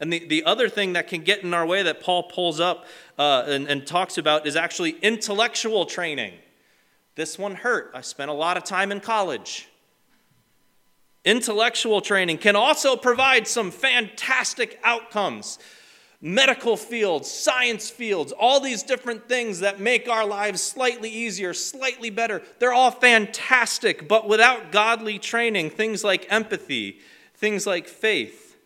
And 0.00 0.10
the, 0.10 0.26
the 0.26 0.44
other 0.44 0.70
thing 0.70 0.94
that 0.94 1.08
can 1.08 1.20
get 1.20 1.42
in 1.42 1.52
our 1.52 1.66
way 1.66 1.82
that 1.82 2.00
Paul 2.00 2.22
pulls 2.22 2.58
up 2.58 2.86
uh, 3.18 3.44
and, 3.46 3.68
and 3.68 3.86
talks 3.86 4.16
about 4.16 4.46
is 4.46 4.56
actually 4.56 4.92
intellectual 5.02 5.84
training. 5.84 6.32
This 7.16 7.38
one 7.38 7.54
hurt. 7.54 7.90
I 7.94 8.00
spent 8.00 8.30
a 8.30 8.34
lot 8.34 8.56
of 8.56 8.64
time 8.64 8.90
in 8.90 9.00
college. 9.00 9.68
Intellectual 11.24 12.02
training 12.02 12.38
can 12.38 12.54
also 12.54 12.96
provide 12.96 13.48
some 13.48 13.70
fantastic 13.70 14.78
outcomes. 14.84 15.58
Medical 16.20 16.76
fields, 16.76 17.30
science 17.30 17.90
fields, 17.90 18.32
all 18.32 18.60
these 18.60 18.82
different 18.82 19.28
things 19.28 19.60
that 19.60 19.80
make 19.80 20.08
our 20.08 20.26
lives 20.26 20.62
slightly 20.62 21.10
easier, 21.10 21.52
slightly 21.52 22.10
better, 22.10 22.42
they're 22.58 22.72
all 22.72 22.90
fantastic. 22.90 24.06
But 24.08 24.28
without 24.28 24.72
godly 24.72 25.18
training, 25.18 25.70
things 25.70 26.04
like 26.04 26.26
empathy, 26.30 26.98
things 27.34 27.66
like 27.66 27.88
faith, 27.88 28.56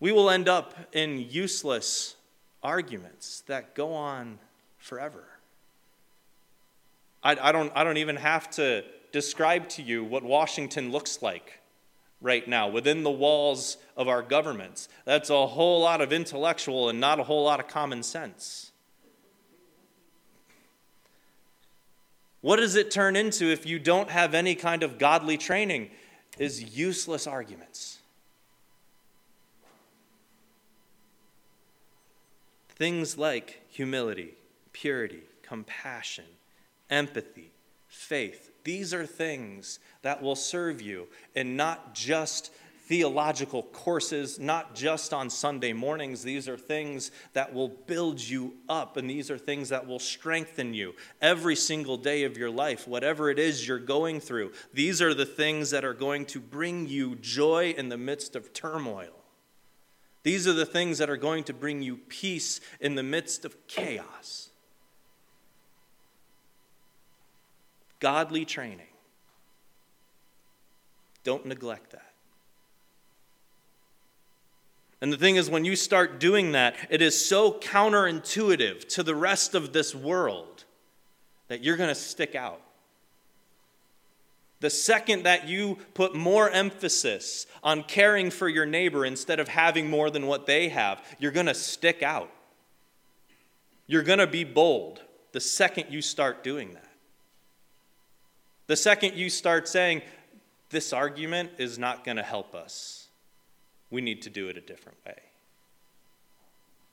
we 0.00 0.12
will 0.12 0.30
end 0.30 0.48
up 0.48 0.74
in 0.92 1.26
useless 1.30 2.16
arguments 2.62 3.42
that 3.46 3.74
go 3.74 3.92
on 3.92 4.38
forever. 4.78 5.24
I, 7.22 7.36
I, 7.48 7.52
don't, 7.52 7.72
I 7.74 7.82
don't 7.82 7.96
even 7.96 8.16
have 8.16 8.50
to 8.52 8.84
describe 9.10 9.68
to 9.70 9.82
you 9.82 10.04
what 10.04 10.22
Washington 10.22 10.92
looks 10.92 11.22
like 11.22 11.57
right 12.20 12.46
now 12.48 12.68
within 12.68 13.02
the 13.02 13.10
walls 13.10 13.76
of 13.96 14.08
our 14.08 14.22
governments. 14.22 14.88
That's 15.04 15.30
a 15.30 15.46
whole 15.46 15.80
lot 15.80 16.00
of 16.00 16.12
intellectual 16.12 16.88
and 16.88 17.00
not 17.00 17.20
a 17.20 17.24
whole 17.24 17.44
lot 17.44 17.60
of 17.60 17.68
common 17.68 18.02
sense. 18.02 18.72
What 22.40 22.56
does 22.56 22.76
it 22.76 22.90
turn 22.90 23.16
into 23.16 23.46
if 23.46 23.66
you 23.66 23.78
don't 23.78 24.10
have 24.10 24.34
any 24.34 24.54
kind 24.54 24.82
of 24.82 24.98
godly 24.98 25.36
training? 25.36 25.90
Is 26.38 26.76
useless 26.76 27.26
arguments. 27.26 27.98
Things 32.68 33.18
like 33.18 33.60
humility, 33.68 34.34
purity, 34.72 35.22
compassion, 35.42 36.26
empathy, 36.88 37.50
faith. 37.88 38.47
These 38.68 38.92
are 38.92 39.06
things 39.06 39.78
that 40.02 40.20
will 40.20 40.36
serve 40.36 40.82
you 40.82 41.08
and 41.34 41.56
not 41.56 41.94
just 41.94 42.52
theological 42.82 43.62
courses, 43.62 44.38
not 44.38 44.74
just 44.74 45.14
on 45.14 45.30
Sunday 45.30 45.72
mornings. 45.72 46.22
These 46.22 46.50
are 46.50 46.58
things 46.58 47.10
that 47.32 47.54
will 47.54 47.70
build 47.70 48.20
you 48.20 48.56
up, 48.68 48.98
and 48.98 49.08
these 49.08 49.30
are 49.30 49.38
things 49.38 49.70
that 49.70 49.86
will 49.86 49.98
strengthen 49.98 50.74
you 50.74 50.94
every 51.22 51.56
single 51.56 51.96
day 51.96 52.24
of 52.24 52.36
your 52.36 52.50
life, 52.50 52.86
whatever 52.86 53.30
it 53.30 53.38
is 53.38 53.66
you're 53.66 53.78
going 53.78 54.20
through. 54.20 54.52
These 54.74 55.00
are 55.00 55.14
the 55.14 55.24
things 55.24 55.70
that 55.70 55.86
are 55.86 55.94
going 55.94 56.26
to 56.26 56.38
bring 56.38 56.86
you 56.88 57.16
joy 57.16 57.70
in 57.74 57.88
the 57.88 57.96
midst 57.96 58.36
of 58.36 58.52
turmoil. 58.52 59.24
These 60.24 60.46
are 60.46 60.52
the 60.52 60.66
things 60.66 60.98
that 60.98 61.08
are 61.08 61.16
going 61.16 61.44
to 61.44 61.54
bring 61.54 61.80
you 61.80 61.96
peace 61.96 62.60
in 62.80 62.96
the 62.96 63.02
midst 63.02 63.46
of 63.46 63.66
chaos. 63.66 64.47
Godly 68.00 68.44
training 68.44 68.86
don't 71.24 71.44
neglect 71.44 71.90
that. 71.90 72.12
And 75.00 75.12
the 75.12 75.16
thing 75.16 75.36
is, 75.36 75.48
when 75.48 75.64
you 75.64 75.76
start 75.76 76.18
doing 76.18 76.52
that, 76.52 76.74
it 76.90 77.02
is 77.02 77.24
so 77.24 77.52
counterintuitive 77.52 78.88
to 78.94 79.02
the 79.02 79.14
rest 79.14 79.54
of 79.54 79.72
this 79.72 79.94
world 79.94 80.64
that 81.48 81.62
you're 81.62 81.76
going 81.76 81.90
to 81.90 81.94
stick 81.94 82.34
out. 82.34 82.60
The 84.60 84.70
second 84.70 85.22
that 85.22 85.46
you 85.46 85.78
put 85.94 86.16
more 86.16 86.50
emphasis 86.50 87.46
on 87.62 87.84
caring 87.84 88.30
for 88.30 88.48
your 88.48 88.66
neighbor 88.66 89.04
instead 89.04 89.38
of 89.38 89.46
having 89.46 89.88
more 89.88 90.10
than 90.10 90.26
what 90.26 90.46
they 90.46 90.68
have, 90.70 91.00
you're 91.20 91.30
going 91.30 91.46
to 91.46 91.54
stick 91.54 92.02
out. 92.02 92.30
You're 93.86 94.02
going 94.02 94.18
to 94.18 94.26
be 94.26 94.42
bold 94.42 95.00
the 95.32 95.40
second 95.40 95.86
you 95.90 96.02
start 96.02 96.42
doing 96.42 96.72
that. 96.72 96.87
The 98.68 98.76
second 98.76 99.14
you 99.16 99.30
start 99.30 99.66
saying, 99.66 100.02
this 100.70 100.92
argument 100.92 101.52
is 101.58 101.78
not 101.78 102.04
going 102.04 102.18
to 102.18 102.22
help 102.22 102.54
us. 102.54 103.08
We 103.90 104.00
need 104.00 104.22
to 104.22 104.30
do 104.30 104.48
it 104.48 104.56
a 104.56 104.60
different 104.60 104.98
way. 105.06 105.18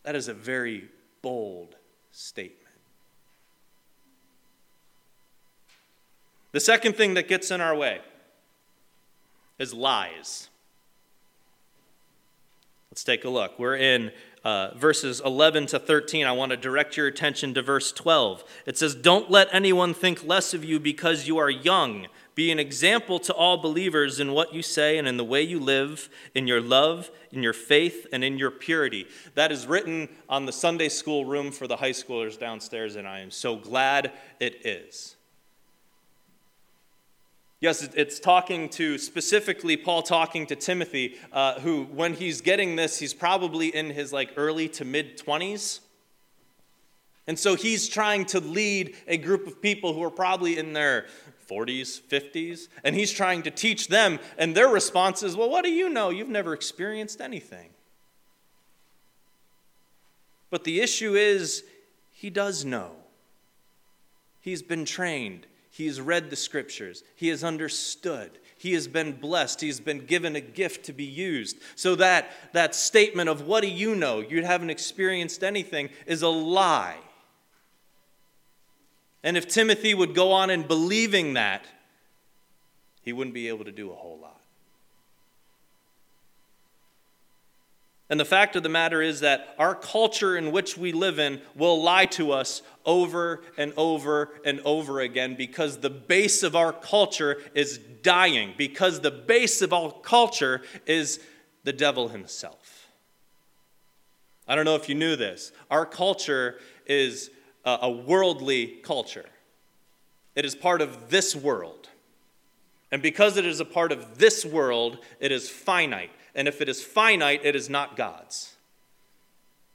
That 0.03 0.15
is 0.15 0.27
a 0.27 0.33
very 0.33 0.89
bold 1.21 1.75
statement. 2.11 2.61
The 6.53 6.61
second 6.61 6.95
thing 6.95 7.15
that 7.15 7.27
gets 7.27 7.51
in 7.51 7.59
our 7.59 7.75
way 7.75 7.99
is 9.59 9.73
lies. 9.73 10.47
Let's 12.89 13.03
take 13.03 13.25
a 13.25 13.29
look. 13.29 13.59
We're 13.59 13.75
in 13.75 14.13
uh, 14.45 14.73
verses 14.75 15.21
11 15.25 15.65
to 15.67 15.79
13. 15.79 16.25
I 16.25 16.31
want 16.31 16.51
to 16.51 16.57
direct 16.57 16.95
your 16.95 17.07
attention 17.07 17.53
to 17.55 17.61
verse 17.61 17.91
12. 17.91 18.45
It 18.65 18.77
says, 18.77 18.95
Don't 18.95 19.29
let 19.29 19.49
anyone 19.51 19.93
think 19.93 20.23
less 20.23 20.53
of 20.53 20.63
you 20.63 20.79
because 20.79 21.27
you 21.27 21.37
are 21.37 21.49
young 21.49 22.07
be 22.35 22.51
an 22.51 22.59
example 22.59 23.17
to 23.19 23.33
all 23.33 23.57
believers 23.57 24.19
in 24.19 24.33
what 24.33 24.53
you 24.53 24.61
say 24.61 24.97
and 24.97 25.07
in 25.07 25.15
the 25.15 25.23
way 25.23 25.41
you 25.41 25.57
live, 25.57 26.09
in 26.35 26.47
your 26.47 26.59
love, 26.59 27.09
in 27.31 27.41
your 27.41 27.53
faith, 27.53 28.05
and 28.11 28.25
in 28.25 28.37
your 28.37 28.51
purity. 28.51 29.07
That 29.35 29.53
is 29.53 29.65
written 29.65 30.09
on 30.27 30.45
the 30.45 30.51
Sunday 30.51 30.89
school 30.89 31.23
room 31.23 31.49
for 31.51 31.65
the 31.65 31.77
high 31.77 31.91
schoolers 31.91 32.37
downstairs, 32.37 32.97
and 32.97 33.07
I 33.07 33.21
am 33.21 33.31
so 33.31 33.55
glad 33.55 34.11
it 34.41 34.65
is. 34.65 35.14
Yes, 37.61 37.87
it's 37.93 38.19
talking 38.19 38.69
to 38.69 38.97
specifically 38.97 39.77
Paul 39.77 40.01
talking 40.01 40.45
to 40.47 40.55
Timothy, 40.55 41.15
uh, 41.31 41.59
who, 41.61 41.83
when 41.85 42.13
he's 42.13 42.41
getting 42.41 42.75
this, 42.75 42.99
he's 42.99 43.13
probably 43.13 43.73
in 43.73 43.91
his 43.91 44.11
like 44.11 44.31
early 44.35 44.67
to 44.69 44.85
mid 44.85 45.17
20s. 45.17 45.79
And 47.27 47.39
so 47.39 47.55
he's 47.55 47.87
trying 47.87 48.25
to 48.25 48.39
lead 48.39 48.95
a 49.07 49.17
group 49.17 49.47
of 49.47 49.61
people 49.61 49.93
who 49.93 50.03
are 50.03 50.11
probably 50.11 50.57
in 50.57 50.73
their 50.73 51.07
40s, 51.49 52.01
50s, 52.01 52.67
and 52.83 52.95
he's 52.95 53.11
trying 53.11 53.43
to 53.43 53.51
teach 53.51 53.87
them, 53.87 54.19
and 54.37 54.55
their 54.55 54.67
response 54.67 55.23
is, 55.23 55.35
Well, 55.35 55.49
what 55.49 55.63
do 55.63 55.71
you 55.71 55.89
know? 55.89 56.09
You've 56.09 56.29
never 56.29 56.53
experienced 56.53 57.21
anything. 57.21 57.69
But 60.49 60.63
the 60.63 60.81
issue 60.81 61.15
is, 61.15 61.63
he 62.11 62.29
does 62.29 62.65
know. 62.65 62.91
He's 64.41 64.61
been 64.61 64.85
trained, 64.85 65.47
he's 65.75 65.99
read 65.99 66.29
the 66.29 66.35
scriptures, 66.35 67.03
he 67.15 67.27
has 67.27 67.43
understood. 67.43 68.31
He 68.57 68.73
has 68.73 68.87
been 68.87 69.11
blessed. 69.11 69.61
He's 69.61 69.81
been 69.81 70.05
given 70.05 70.35
a 70.35 70.41
gift 70.41 70.85
to 70.85 70.93
be 70.93 71.03
used. 71.03 71.57
So 71.75 71.95
that, 71.95 72.31
that 72.53 72.73
statement 72.73 73.29
of, 73.29 73.45
what 73.45 73.61
do 73.61 73.67
you 73.67 73.95
know? 73.95 74.21
You 74.21 74.43
haven't 74.43 74.69
experienced 74.69 75.43
anything 75.43 75.89
is 76.07 76.21
a 76.21 76.29
lie. 76.29 76.97
And 79.23 79.35
if 79.35 79.47
Timothy 79.47 79.93
would 79.93 80.15
go 80.15 80.31
on 80.31 80.49
in 80.49 80.63
believing 80.63 81.33
that, 81.33 81.65
he 83.01 83.11
wouldn't 83.11 83.33
be 83.33 83.49
able 83.49 83.65
to 83.65 83.71
do 83.71 83.91
a 83.91 83.95
whole 83.95 84.17
lot. 84.19 84.34
And 88.09 88.19
the 88.19 88.25
fact 88.25 88.55
of 88.55 88.61
the 88.61 88.69
matter 88.69 89.01
is 89.01 89.21
that 89.21 89.55
our 89.57 89.73
culture 89.73 90.37
in 90.37 90.51
which 90.51 90.77
we 90.77 90.91
live 90.91 91.17
in 91.17 91.41
will 91.55 91.81
lie 91.81 92.05
to 92.07 92.31
us 92.31 92.61
over 92.85 93.41
and 93.57 93.73
over 93.77 94.29
and 94.45 94.61
over 94.63 94.99
again 94.99 95.35
because 95.35 95.77
the 95.77 95.89
base 95.89 96.43
of 96.43 96.55
our 96.55 96.71
culture 96.71 97.41
is 97.55 97.79
dying, 98.03 98.53
because 98.57 98.99
the 98.99 99.09
base 99.09 99.63
of 99.63 99.73
our 99.73 99.91
culture 99.91 100.61
is 100.85 101.19
the 101.63 101.73
devil 101.73 102.09
himself. 102.09 102.87
I 104.47 104.53
don't 104.53 104.65
know 104.65 104.75
if 104.75 104.87
you 104.87 104.93
knew 104.93 105.15
this. 105.15 105.51
Our 105.71 105.87
culture 105.87 106.59
is 106.85 107.31
a 107.65 107.89
worldly 107.89 108.67
culture, 108.83 109.25
it 110.35 110.45
is 110.45 110.53
part 110.53 110.81
of 110.81 111.09
this 111.09 111.35
world. 111.35 111.89
And 112.91 113.01
because 113.01 113.37
it 113.37 113.45
is 113.45 113.59
a 113.59 113.65
part 113.65 113.91
of 113.91 114.17
this 114.17 114.45
world, 114.45 114.99
it 115.19 115.31
is 115.31 115.49
finite. 115.49 116.11
And 116.33 116.47
if 116.47 116.61
it 116.61 116.69
is 116.69 116.83
finite, 116.83 117.41
it 117.43 117.55
is 117.55 117.69
not 117.69 117.95
God's. 117.95 118.55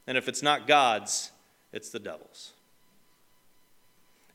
And 0.07 0.17
if 0.17 0.29
it's 0.29 0.43
not 0.43 0.67
God's, 0.67 1.31
it's 1.73 1.90
the 1.90 1.99
devil's. 1.99 2.52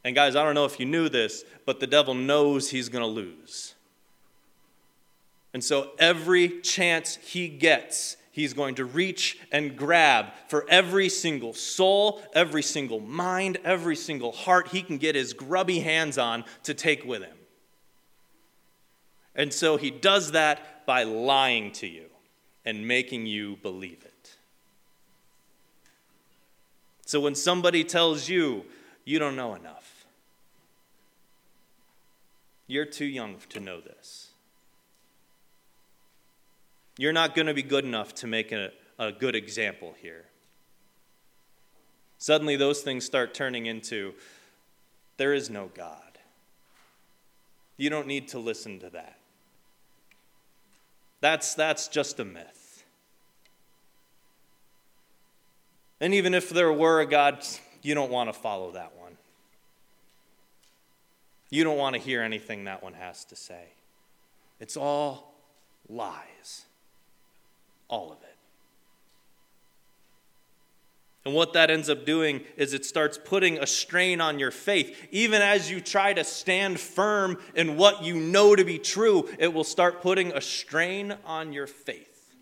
And 0.03 0.15
guys, 0.15 0.35
I 0.35 0.43
don't 0.43 0.53
know 0.53 0.65
if 0.65 0.79
you 0.79 0.85
knew 0.85 1.09
this, 1.09 1.43
but 1.65 1.79
the 1.79 1.87
devil 1.87 2.13
knows 2.13 2.69
he's 2.69 2.89
going 2.89 3.01
to 3.01 3.07
lose. 3.07 3.73
And 5.53 5.63
so 5.63 5.91
every 5.97 6.61
chance 6.61 7.15
he 7.15 7.47
gets, 7.47 8.17
he's 8.31 8.53
going 8.53 8.75
to 8.75 8.85
reach 8.85 9.39
and 9.51 9.75
grab 9.75 10.27
for 10.47 10.65
every 10.69 11.09
single 11.09 11.53
soul, 11.53 12.21
every 12.33 12.61
single 12.61 12.99
mind, 12.99 13.57
every 13.63 13.95
single 13.95 14.31
heart 14.31 14.67
he 14.67 14.81
can 14.81 14.97
get 14.97 15.15
his 15.15 15.33
grubby 15.33 15.79
hands 15.79 16.17
on 16.17 16.43
to 16.63 16.73
take 16.73 17.03
with 17.05 17.23
him. 17.23 17.34
And 19.35 19.53
so 19.53 19.77
he 19.77 19.91
does 19.91 20.31
that 20.31 20.85
by 20.85 21.03
lying 21.03 21.71
to 21.73 21.87
you 21.87 22.05
and 22.63 22.87
making 22.87 23.25
you 23.25 23.57
believe 23.61 24.03
it. 24.03 24.35
So 27.05 27.19
when 27.19 27.35
somebody 27.35 27.83
tells 27.83 28.29
you 28.29 28.65
you 29.03 29.19
don't 29.19 29.35
know 29.35 29.53
enough, 29.53 30.05
you're 32.67 32.85
too 32.85 33.05
young 33.05 33.37
to 33.49 33.59
know 33.59 33.79
this. 33.79 34.31
You're 36.97 37.13
not 37.13 37.35
going 37.35 37.47
to 37.47 37.53
be 37.53 37.61
good 37.61 37.85
enough 37.85 38.15
to 38.15 38.27
make 38.27 38.51
a, 38.51 38.71
a 38.97 39.11
good 39.11 39.35
example 39.35 39.93
here. 40.01 40.25
Suddenly, 42.17 42.55
those 42.55 42.81
things 42.81 43.05
start 43.05 43.33
turning 43.33 43.65
into 43.65 44.13
there 45.17 45.33
is 45.33 45.49
no 45.49 45.69
God. 45.73 46.17
You 47.77 47.89
don't 47.89 48.07
need 48.07 48.29
to 48.29 48.39
listen 48.39 48.79
to 48.79 48.89
that. 48.91 49.19
That's, 51.25 51.55
that's 51.55 51.87
just 51.87 52.19
a 52.19 52.23
myth. 52.23 52.85
And 55.99 56.13
even 56.13 56.35
if 56.35 56.51
there 56.51 56.71
were 56.71 56.99
a 56.99 57.07
God, 57.07 57.43
you 57.81 57.95
don't 57.95 58.11
want 58.11 58.29
to 58.29 58.33
follow 58.39 58.69
that 58.73 58.95
one. 58.95 59.17
You 61.49 61.63
don't 61.63 61.79
want 61.79 61.95
to 61.95 61.99
hear 61.99 62.21
anything 62.21 62.65
that 62.65 62.83
one 62.83 62.93
has 62.93 63.25
to 63.25 63.35
say. 63.35 63.69
It's 64.59 64.77
all 64.77 65.33
lies. 65.89 66.65
All 67.87 68.11
of 68.11 68.19
it. 68.21 68.34
And 71.25 71.33
what 71.33 71.53
that 71.53 71.71
ends 71.71 71.89
up 71.89 72.05
doing 72.05 72.41
is 72.55 72.75
it 72.75 72.85
starts 72.85 73.17
putting 73.17 73.57
a 73.57 73.65
strain 73.65 74.21
on 74.21 74.37
your 74.37 74.51
faith. 74.51 75.07
Even 75.09 75.41
as 75.41 75.71
you 75.71 75.81
try 75.81 76.13
to 76.13 76.23
stand 76.23 76.79
firm 76.79 77.39
in 77.55 77.77
what 77.77 78.03
you 78.03 78.15
know 78.15 78.55
to 78.55 78.63
be 78.63 78.77
true, 78.77 79.27
it 79.39 79.51
will 79.51 79.63
start 79.63 80.03
putting 80.03 80.31
a 80.33 80.41
strain 80.41 81.17
on 81.25 81.51
your 81.51 81.65
faith. 81.65 82.35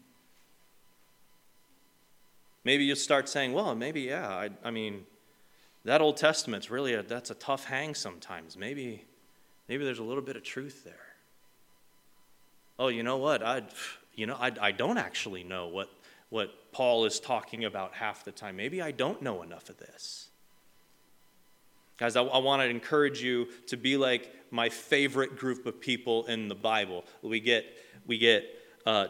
Maybe 2.66 2.84
you 2.84 2.96
start 2.96 3.30
saying, 3.30 3.54
well, 3.54 3.74
maybe, 3.74 4.02
yeah, 4.02 4.28
I, 4.28 4.50
I 4.64 4.72
mean, 4.72 5.06
that 5.86 6.02
Old 6.02 6.18
Testament's 6.18 6.70
really 6.70 6.94
a, 6.94 7.04
that's 7.04 7.30
a 7.30 7.36
tough 7.36 7.66
hang 7.66 7.96
sometimes. 7.96 8.58
Maybe, 8.58 9.06
maybe 9.70 9.86
there's 9.86 10.00
a 10.00 10.04
little 10.04 10.24
bit 10.24 10.36
of 10.36 10.44
truth 10.44 10.84
there. 10.84 10.94
Oh, 12.78 12.88
you 12.90 13.04
know 13.04 13.18
what? 13.18 13.44
I, 13.44 13.64
you 14.16 14.26
know, 14.26 14.36
I, 14.40 14.52
I 14.60 14.72
don't 14.72 14.98
actually 14.98 15.44
know 15.44 15.68
what, 15.68 15.90
what 16.34 16.72
Paul 16.72 17.06
is 17.06 17.20
talking 17.20 17.64
about 17.64 17.94
half 17.94 18.26
the 18.26 18.32
time. 18.32 18.56
Maybe 18.56 18.82
I 18.82 18.90
don't 18.90 19.22
know 19.22 19.44
enough 19.44 19.70
of 19.70 19.78
this. 19.78 20.30
Guys, 21.98 22.16
I, 22.16 22.24
I 22.24 22.40
want 22.40 22.64
to 22.64 22.68
encourage 22.68 23.22
you 23.22 23.50
to 23.68 23.78
be 23.78 23.98
like 23.98 24.34
my 24.50 24.68
favorite 24.68 25.38
group 25.38 25.68
of 25.68 25.80
people 25.80 26.26
in 26.26 26.48
the 26.48 26.56
Bible. 26.56 27.06
We 27.22 27.40
get, 27.40 27.66
we 28.08 28.18
get 28.18 28.46
uh, 28.84 29.10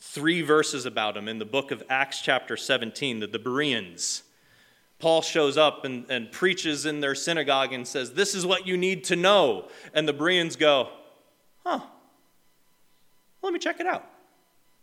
three 0.00 0.40
verses 0.40 0.86
about 0.86 1.12
them 1.12 1.28
in 1.28 1.38
the 1.38 1.44
book 1.44 1.72
of 1.72 1.82
Acts, 1.90 2.22
chapter 2.22 2.56
17, 2.56 3.20
the, 3.20 3.26
the 3.26 3.38
Bereans. 3.38 4.22
Paul 4.98 5.20
shows 5.20 5.58
up 5.58 5.84
and, 5.84 6.06
and 6.08 6.32
preaches 6.32 6.86
in 6.86 7.00
their 7.00 7.14
synagogue 7.14 7.74
and 7.74 7.86
says, 7.86 8.14
This 8.14 8.34
is 8.34 8.46
what 8.46 8.66
you 8.66 8.78
need 8.78 9.04
to 9.04 9.16
know. 9.16 9.68
And 9.92 10.08
the 10.08 10.14
Bereans 10.14 10.56
go, 10.56 10.88
Huh, 11.66 11.80
let 13.42 13.52
me 13.52 13.58
check 13.58 13.78
it 13.78 13.86
out. 13.86 14.08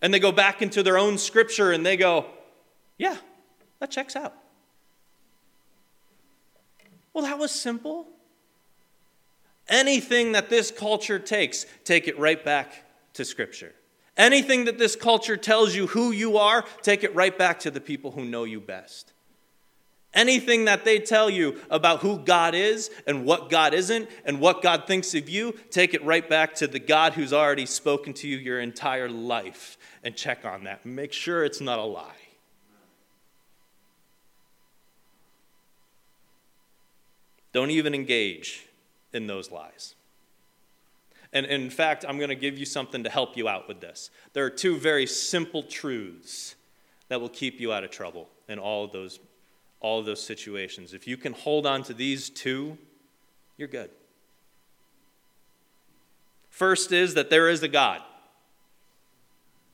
And 0.02 0.14
they 0.14 0.20
go 0.20 0.32
back 0.32 0.62
into 0.62 0.82
their 0.84 0.98
own 0.98 1.18
scripture 1.18 1.72
and 1.72 1.86
they 1.86 1.98
go, 1.98 2.26
Yeah, 2.98 3.18
that 3.80 3.92
checks 3.92 4.16
out. 4.16 4.34
Well, 7.14 7.24
that 7.24 7.38
was 7.38 7.52
simple. 7.52 8.08
Anything 9.68 10.32
that 10.32 10.50
this 10.50 10.72
culture 10.72 11.20
takes, 11.20 11.66
take 11.84 12.08
it 12.08 12.18
right 12.18 12.44
back 12.44 12.86
to 13.14 13.26
scripture. 13.26 13.74
Anything 14.18 14.66
that 14.66 14.78
this 14.78 14.96
culture 14.96 15.38
tells 15.38 15.76
you 15.76 15.88
who 15.88 16.12
you 16.12 16.38
are, 16.38 16.66
take 16.82 17.04
it 17.04 17.14
right 17.16 17.38
back 17.38 17.60
to 17.62 17.72
the 17.72 17.80
people 17.80 18.12
who 18.12 18.26
know 18.26 18.44
you 18.44 18.60
best. 18.60 19.14
Anything 20.20 20.66
that 20.66 20.84
they 20.84 21.00
tell 21.00 21.30
you 21.30 21.62
about 21.70 22.02
who 22.02 22.18
God 22.18 22.54
is 22.54 22.92
and 23.08 23.24
what 23.24 23.50
God 23.50 23.74
isn't 23.74 24.10
and 24.26 24.42
what 24.42 24.62
God 24.62 24.86
thinks 24.86 25.16
of 25.16 25.30
you, 25.30 25.58
take 25.70 25.94
it 25.94 26.04
right 26.04 26.28
back 26.28 26.56
to 26.56 26.68
the 26.68 26.78
God 26.78 27.14
who's 27.14 27.32
already 27.32 27.66
spoken 27.66 28.14
to 28.16 28.28
you 28.28 28.36
your 28.36 28.60
entire 28.60 29.08
life 29.08 29.78
and 30.04 30.14
check 30.14 30.44
on 30.44 30.66
that. 30.66 30.86
Make 30.86 31.14
sure 31.14 31.46
it's 31.46 31.62
not 31.62 31.80
a 31.80 31.84
lie. 31.84 32.12
Don't 37.54 37.72
even 37.72 37.96
engage 37.96 38.66
in 39.14 39.26
those 39.26 39.50
lies. 39.50 39.96
And 41.32 41.46
in 41.46 41.70
fact, 41.70 42.04
I'm 42.06 42.18
going 42.18 42.28
to 42.28 42.36
give 42.36 42.58
you 42.58 42.66
something 42.66 43.06
to 43.06 43.10
help 43.10 43.38
you 43.38 43.48
out 43.48 43.70
with 43.70 43.80
this. 43.80 44.12
There 44.34 44.44
are 44.44 44.50
two 44.50 44.78
very 44.78 45.06
simple 45.06 45.64
truths 45.64 46.56
that 47.08 47.22
will 47.22 47.30
keep 47.30 47.62
you 47.62 47.72
out 47.72 47.86
of 47.86 47.90
trouble 47.90 48.28
in 48.50 48.60
all 48.60 48.84
of 48.84 48.92
those, 48.92 49.18
all 49.82 50.02
those 50.04 50.22
situations. 50.22 50.94
If 50.94 51.08
you 51.08 51.18
can 51.18 51.34
hold 51.34 51.66
on 51.66 51.84
to 51.84 51.94
these 51.94 52.30
two, 52.30 52.78
you're 53.58 53.68
good. 53.68 53.90
First 56.50 56.92
is 56.92 57.14
that 57.14 57.30
there 57.30 57.48
is 57.48 57.64
a 57.64 57.68
God. 57.68 58.02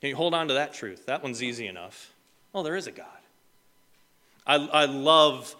Can 0.01 0.09
you 0.09 0.15
hold 0.15 0.33
on 0.33 0.47
to 0.49 0.53
that 0.55 0.73
truth? 0.73 1.07
That 1.07 1.23
one's 1.23 1.41
easy 1.41 1.67
enough. 1.67 2.11
Well, 2.53 2.63
there 2.63 2.75
is 2.75 2.87
a 2.87 2.91
God. 2.91 3.07
I, 4.45 4.55
I 4.55 4.85
love 4.85 5.55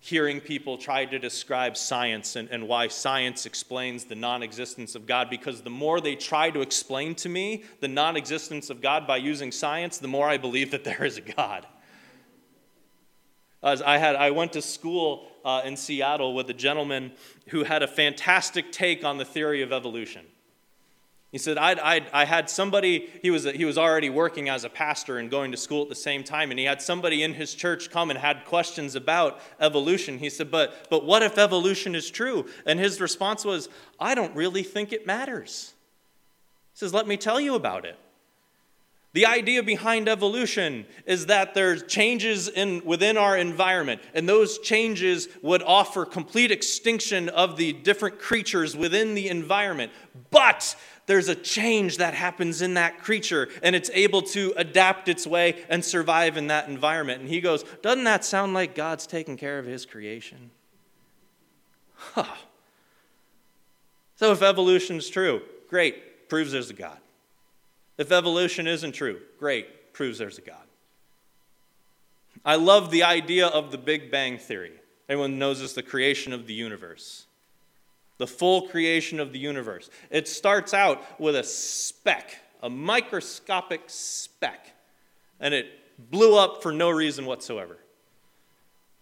hearing 0.00 0.40
people 0.40 0.76
try 0.76 1.04
to 1.04 1.18
describe 1.18 1.76
science 1.76 2.36
and, 2.36 2.48
and 2.50 2.68
why 2.68 2.88
science 2.88 3.46
explains 3.46 4.04
the 4.04 4.14
non 4.14 4.42
existence 4.42 4.94
of 4.94 5.06
God 5.06 5.30
because 5.30 5.62
the 5.62 5.70
more 5.70 6.00
they 6.00 6.14
try 6.14 6.50
to 6.50 6.60
explain 6.60 7.14
to 7.16 7.28
me 7.28 7.64
the 7.80 7.88
non 7.88 8.16
existence 8.16 8.70
of 8.70 8.80
God 8.80 9.06
by 9.06 9.16
using 9.16 9.50
science, 9.50 9.98
the 9.98 10.08
more 10.08 10.28
I 10.28 10.36
believe 10.36 10.70
that 10.72 10.84
there 10.84 11.04
is 11.04 11.16
a 11.16 11.22
God. 11.22 11.66
As 13.62 13.82
I, 13.82 13.96
had, 13.98 14.16
I 14.16 14.30
went 14.30 14.52
to 14.52 14.62
school 14.62 15.28
uh, 15.44 15.62
in 15.64 15.76
Seattle 15.76 16.34
with 16.34 16.48
a 16.50 16.54
gentleman 16.54 17.12
who 17.48 17.64
had 17.64 17.82
a 17.82 17.88
fantastic 17.88 18.70
take 18.72 19.04
on 19.04 19.18
the 19.18 19.24
theory 19.24 19.62
of 19.62 19.72
evolution. 19.72 20.24
He 21.32 21.38
said, 21.38 21.58
I'd, 21.58 21.78
I'd, 21.80 22.08
i 22.12 22.24
had 22.24 22.48
somebody, 22.48 23.10
he 23.20 23.30
was, 23.30 23.44
he 23.44 23.64
was 23.64 23.76
already 23.76 24.08
working 24.08 24.48
as 24.48 24.64
a 24.64 24.70
pastor 24.70 25.18
and 25.18 25.30
going 25.30 25.50
to 25.50 25.56
school 25.56 25.82
at 25.82 25.88
the 25.88 25.94
same 25.94 26.24
time, 26.24 26.50
and 26.50 26.58
he 26.58 26.64
had 26.64 26.80
somebody 26.80 27.22
in 27.22 27.34
his 27.34 27.52
church 27.52 27.90
come 27.90 28.10
and 28.10 28.18
had 28.18 28.44
questions 28.44 28.94
about 28.94 29.40
evolution. 29.60 30.18
He 30.18 30.30
said, 30.30 30.50
but, 30.50 30.88
but 30.88 31.04
what 31.04 31.22
if 31.22 31.36
evolution 31.36 31.94
is 31.94 32.10
true? 32.10 32.46
And 32.64 32.78
his 32.78 33.00
response 33.00 33.44
was, 33.44 33.68
I 33.98 34.14
don't 34.14 34.34
really 34.34 34.62
think 34.62 34.92
it 34.92 35.06
matters. 35.06 35.74
He 36.72 36.78
says, 36.78 36.94
Let 36.94 37.06
me 37.06 37.16
tell 37.16 37.40
you 37.40 37.54
about 37.54 37.84
it. 37.84 37.98
The 39.16 39.24
idea 39.24 39.62
behind 39.62 40.10
evolution 40.10 40.84
is 41.06 41.24
that 41.24 41.54
there's 41.54 41.84
changes 41.84 42.48
in, 42.48 42.84
within 42.84 43.16
our 43.16 43.34
environment, 43.34 44.02
and 44.12 44.28
those 44.28 44.58
changes 44.58 45.30
would 45.40 45.62
offer 45.62 46.04
complete 46.04 46.50
extinction 46.50 47.30
of 47.30 47.56
the 47.56 47.72
different 47.72 48.18
creatures 48.18 48.76
within 48.76 49.14
the 49.14 49.30
environment. 49.30 49.90
But 50.30 50.76
there's 51.06 51.28
a 51.28 51.34
change 51.34 51.96
that 51.96 52.12
happens 52.12 52.60
in 52.60 52.74
that 52.74 52.98
creature 52.98 53.48
and 53.62 53.74
it's 53.74 53.88
able 53.94 54.20
to 54.20 54.52
adapt 54.54 55.08
its 55.08 55.26
way 55.26 55.64
and 55.70 55.82
survive 55.82 56.36
in 56.36 56.48
that 56.48 56.68
environment. 56.68 57.22
And 57.22 57.30
he 57.30 57.40
goes, 57.40 57.62
Doesn't 57.80 58.04
that 58.04 58.22
sound 58.22 58.52
like 58.52 58.74
God's 58.74 59.06
taking 59.06 59.38
care 59.38 59.58
of 59.58 59.64
his 59.64 59.86
creation? 59.86 60.50
Huh. 61.94 62.26
So 64.16 64.32
if 64.32 64.42
evolution 64.42 64.96
is 64.96 65.08
true, 65.08 65.40
great, 65.70 66.28
proves 66.28 66.52
there's 66.52 66.68
a 66.68 66.74
God. 66.74 66.98
If 67.98 68.12
evolution 68.12 68.66
isn't 68.66 68.92
true, 68.92 69.20
great, 69.38 69.92
proves 69.92 70.18
there's 70.18 70.38
a 70.38 70.42
God. 70.42 70.56
I 72.44 72.56
love 72.56 72.90
the 72.90 73.02
idea 73.02 73.46
of 73.46 73.70
the 73.70 73.78
Big 73.78 74.10
Bang 74.10 74.38
Theory. 74.38 74.72
Everyone 75.08 75.38
knows 75.38 75.60
it's 75.60 75.72
the 75.72 75.82
creation 75.82 76.32
of 76.32 76.46
the 76.46 76.54
universe, 76.54 77.26
the 78.18 78.26
full 78.26 78.68
creation 78.68 79.20
of 79.20 79.32
the 79.32 79.38
universe. 79.38 79.88
It 80.10 80.28
starts 80.28 80.74
out 80.74 81.02
with 81.20 81.36
a 81.36 81.44
speck, 81.44 82.36
a 82.62 82.68
microscopic 82.68 83.82
speck, 83.86 84.72
and 85.40 85.54
it 85.54 85.66
blew 86.10 86.36
up 86.36 86.62
for 86.62 86.72
no 86.72 86.90
reason 86.90 87.24
whatsoever. 87.24 87.78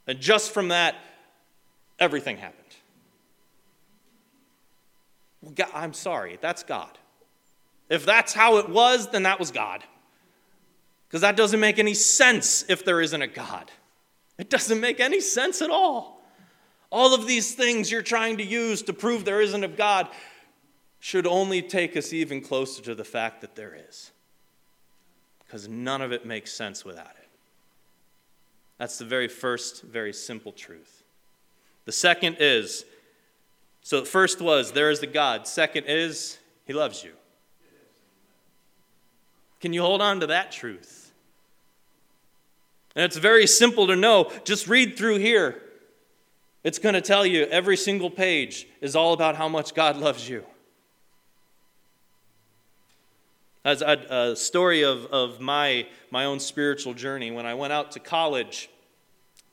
And 0.06 0.20
just 0.20 0.52
from 0.52 0.68
that, 0.68 0.96
everything 1.98 2.36
happened. 2.36 2.60
Well, 5.40 5.52
God, 5.52 5.70
I'm 5.74 5.92
sorry, 5.92 6.38
that's 6.40 6.62
God. 6.62 6.98
If 7.88 8.06
that's 8.06 8.32
how 8.32 8.56
it 8.56 8.68
was, 8.68 9.10
then 9.10 9.24
that 9.24 9.38
was 9.38 9.50
God. 9.50 9.84
Because 11.06 11.20
that 11.20 11.36
doesn't 11.36 11.60
make 11.60 11.78
any 11.78 11.94
sense 11.94 12.64
if 12.68 12.84
there 12.84 13.00
isn't 13.00 13.22
a 13.22 13.26
God. 13.26 13.70
It 14.38 14.50
doesn't 14.50 14.80
make 14.80 15.00
any 15.00 15.20
sense 15.20 15.62
at 15.62 15.70
all. 15.70 16.22
All 16.90 17.14
of 17.14 17.26
these 17.26 17.54
things 17.54 17.90
you're 17.90 18.02
trying 18.02 18.38
to 18.38 18.44
use 18.44 18.82
to 18.82 18.92
prove 18.92 19.24
there 19.24 19.40
isn't 19.40 19.64
a 19.64 19.68
God 19.68 20.08
should 20.98 21.26
only 21.26 21.60
take 21.60 21.96
us 21.96 22.12
even 22.12 22.40
closer 22.40 22.82
to 22.82 22.94
the 22.94 23.04
fact 23.04 23.42
that 23.42 23.54
there 23.54 23.76
is. 23.88 24.10
Because 25.44 25.68
none 25.68 26.00
of 26.00 26.12
it 26.12 26.24
makes 26.24 26.52
sense 26.52 26.84
without 26.84 27.14
it. 27.20 27.28
That's 28.78 28.98
the 28.98 29.04
very 29.04 29.28
first, 29.28 29.82
very 29.82 30.12
simple 30.12 30.50
truth. 30.50 31.04
The 31.84 31.92
second 31.92 32.38
is 32.40 32.84
so 33.84 34.00
the 34.00 34.06
first 34.06 34.40
was, 34.40 34.72
there 34.72 34.90
is 34.90 35.00
the 35.00 35.06
God. 35.06 35.46
Second 35.46 35.84
is, 35.86 36.38
he 36.64 36.72
loves 36.72 37.04
you. 37.04 37.12
Can 39.64 39.72
you 39.72 39.80
hold 39.80 40.02
on 40.02 40.20
to 40.20 40.26
that 40.26 40.52
truth? 40.52 41.10
And 42.94 43.02
it's 43.02 43.16
very 43.16 43.46
simple 43.46 43.86
to 43.86 43.96
know. 43.96 44.30
Just 44.44 44.68
read 44.68 44.98
through 44.98 45.20
here. 45.20 45.58
It's 46.64 46.78
going 46.78 46.94
to 46.94 47.00
tell 47.00 47.24
you 47.24 47.44
every 47.44 47.78
single 47.78 48.10
page 48.10 48.68
is 48.82 48.94
all 48.94 49.14
about 49.14 49.36
how 49.36 49.48
much 49.48 49.74
God 49.74 49.96
loves 49.96 50.28
you. 50.28 50.44
As 53.64 53.80
a 53.80 54.36
story 54.36 54.82
of, 54.82 55.06
of 55.06 55.40
my, 55.40 55.86
my 56.10 56.26
own 56.26 56.40
spiritual 56.40 56.92
journey, 56.92 57.30
when 57.30 57.46
I 57.46 57.54
went 57.54 57.72
out 57.72 57.92
to 57.92 58.00
college, 58.00 58.68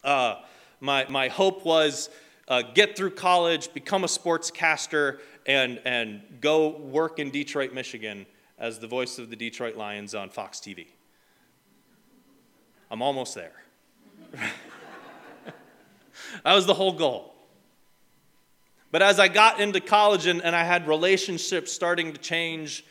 uh, 0.03 0.41
my, 0.81 1.05
my 1.07 1.29
hope 1.29 1.63
was 1.63 2.09
uh, 2.49 2.63
get 2.63 2.97
through 2.97 3.11
college, 3.11 3.73
become 3.73 4.03
a 4.03 4.07
sportscaster, 4.07 5.19
and, 5.45 5.79
and 5.85 6.21
go 6.41 6.67
work 6.67 7.17
in 7.17 7.31
Detroit, 7.31 7.73
Michigan 7.73 8.25
as 8.61 8.77
the 8.77 8.87
voice 8.87 9.17
of 9.17 9.31
the 9.31 9.35
Detroit 9.35 9.75
Lions 9.75 10.13
on 10.13 10.29
Fox 10.29 10.59
TV. 10.59 10.85
I'm 12.91 13.01
almost 13.01 13.33
there. 13.33 13.63
that 16.43 16.53
was 16.53 16.67
the 16.67 16.75
whole 16.75 16.93
goal. 16.93 17.33
But 18.91 19.01
as 19.01 19.19
I 19.19 19.29
got 19.29 19.59
into 19.59 19.81
college 19.81 20.27
and, 20.27 20.43
and 20.43 20.55
I 20.55 20.63
had 20.63 20.87
relationships 20.87 21.71
starting 21.71 22.13
to 22.13 22.19
change, 22.19 22.85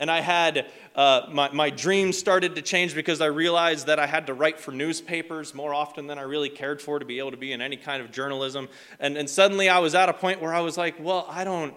and 0.00 0.10
I 0.10 0.20
had 0.20 0.66
uh, 0.96 1.28
my, 1.30 1.52
my 1.52 1.70
dreams 1.70 2.18
started 2.18 2.56
to 2.56 2.62
change 2.62 2.92
because 2.92 3.20
I 3.20 3.26
realized 3.26 3.86
that 3.86 4.00
I 4.00 4.06
had 4.06 4.26
to 4.26 4.34
write 4.34 4.58
for 4.58 4.72
newspapers 4.72 5.54
more 5.54 5.72
often 5.72 6.08
than 6.08 6.18
I 6.18 6.22
really 6.22 6.48
cared 6.48 6.82
for 6.82 6.98
to 6.98 7.04
be 7.04 7.20
able 7.20 7.30
to 7.30 7.36
be 7.36 7.52
in 7.52 7.60
any 7.60 7.76
kind 7.76 8.02
of 8.02 8.10
journalism. 8.10 8.68
And, 8.98 9.16
and 9.16 9.30
suddenly 9.30 9.68
I 9.68 9.78
was 9.78 9.94
at 9.94 10.08
a 10.08 10.12
point 10.12 10.42
where 10.42 10.52
I 10.52 10.62
was 10.62 10.76
like, 10.76 10.96
well, 10.98 11.26
I 11.28 11.44
don't, 11.44 11.74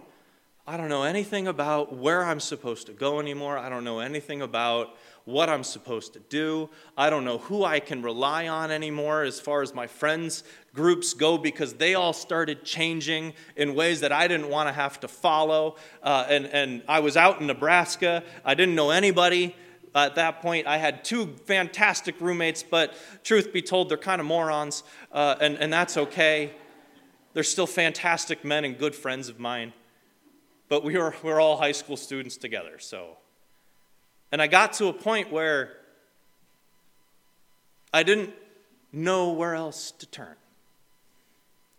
I 0.68 0.78
don't 0.78 0.90
know 0.90 1.04
anything 1.04 1.48
about 1.48 1.96
where 1.96 2.26
I'm 2.26 2.40
supposed 2.40 2.88
to 2.88 2.94
go 2.94 3.20
anymore. 3.20 3.56
I 3.56 3.70
don't 3.70 3.84
know 3.84 4.00
anything 4.00 4.42
about 4.42 4.98
what 5.24 5.48
I'm 5.48 5.64
supposed 5.64 6.14
to 6.14 6.20
do. 6.20 6.72
I 6.98 7.12
don't 7.12 7.24
know 7.24 7.38
who 7.38 7.64
I 7.64 7.80
can 7.80 8.02
rely 8.02 8.48
on 8.48 8.72
anymore 8.72 9.22
as 9.22 9.40
far 9.40 9.62
as 9.62 9.76
my 9.76 9.86
friends 9.86 10.44
groups 10.74 11.14
go 11.14 11.38
because 11.38 11.76
they 11.76 11.94
all 11.94 12.14
started 12.14 12.64
changing 12.64 13.34
in 13.56 13.76
ways 13.76 14.00
that 14.00 14.12
I 14.12 14.28
didn't 14.28 14.50
want 14.50 14.68
to 14.68 14.74
have 14.74 15.00
to 15.02 15.08
follow. 15.08 15.76
Uh, 16.02 16.26
and, 16.30 16.48
and 16.48 16.82
I 16.88 17.00
was 17.00 17.16
out 17.16 17.40
in 17.42 17.46
Nebraska. 17.46 18.24
I 18.44 18.56
didn't 18.56 18.74
know 18.74 18.90
anybody. 18.90 19.56
at 19.94 20.16
that 20.16 20.42
point, 20.42 20.66
I 20.66 20.78
had 20.78 21.06
two 21.06 21.36
fantastic 21.46 22.20
roommates, 22.20 22.64
but 22.64 22.96
truth 23.24 23.54
be 23.54 23.62
told, 23.62 23.90
they're 23.90 23.98
kind 23.98 24.20
of 24.20 24.26
morons, 24.26 24.82
uh, 25.12 25.36
and, 25.40 25.58
and 25.58 25.72
that's 25.72 25.96
okay. 25.96 26.54
They're 27.34 27.44
still 27.44 27.68
fantastic 27.68 28.44
men 28.44 28.66
and 28.66 28.80
good 28.80 28.96
friends 28.96 29.30
of 29.30 29.40
mine. 29.40 29.74
But 30.68 30.84
we 30.84 30.98
were, 30.98 31.16
we 31.24 31.30
were 31.30 31.40
all 31.40 31.58
high 31.58 31.72
school 31.72 31.98
students 31.98 32.38
together, 32.38 32.80
so 32.80 33.18
and 34.32 34.42
I 34.42 34.48
got 34.48 34.74
to 34.74 34.88
a 34.88 34.94
point 34.94 35.32
where 35.32 35.78
I 37.94 38.04
didn't 38.04 38.34
know 38.92 39.32
where 39.32 39.56
else 39.56 39.92
to 39.92 40.06
turn. 40.06 40.36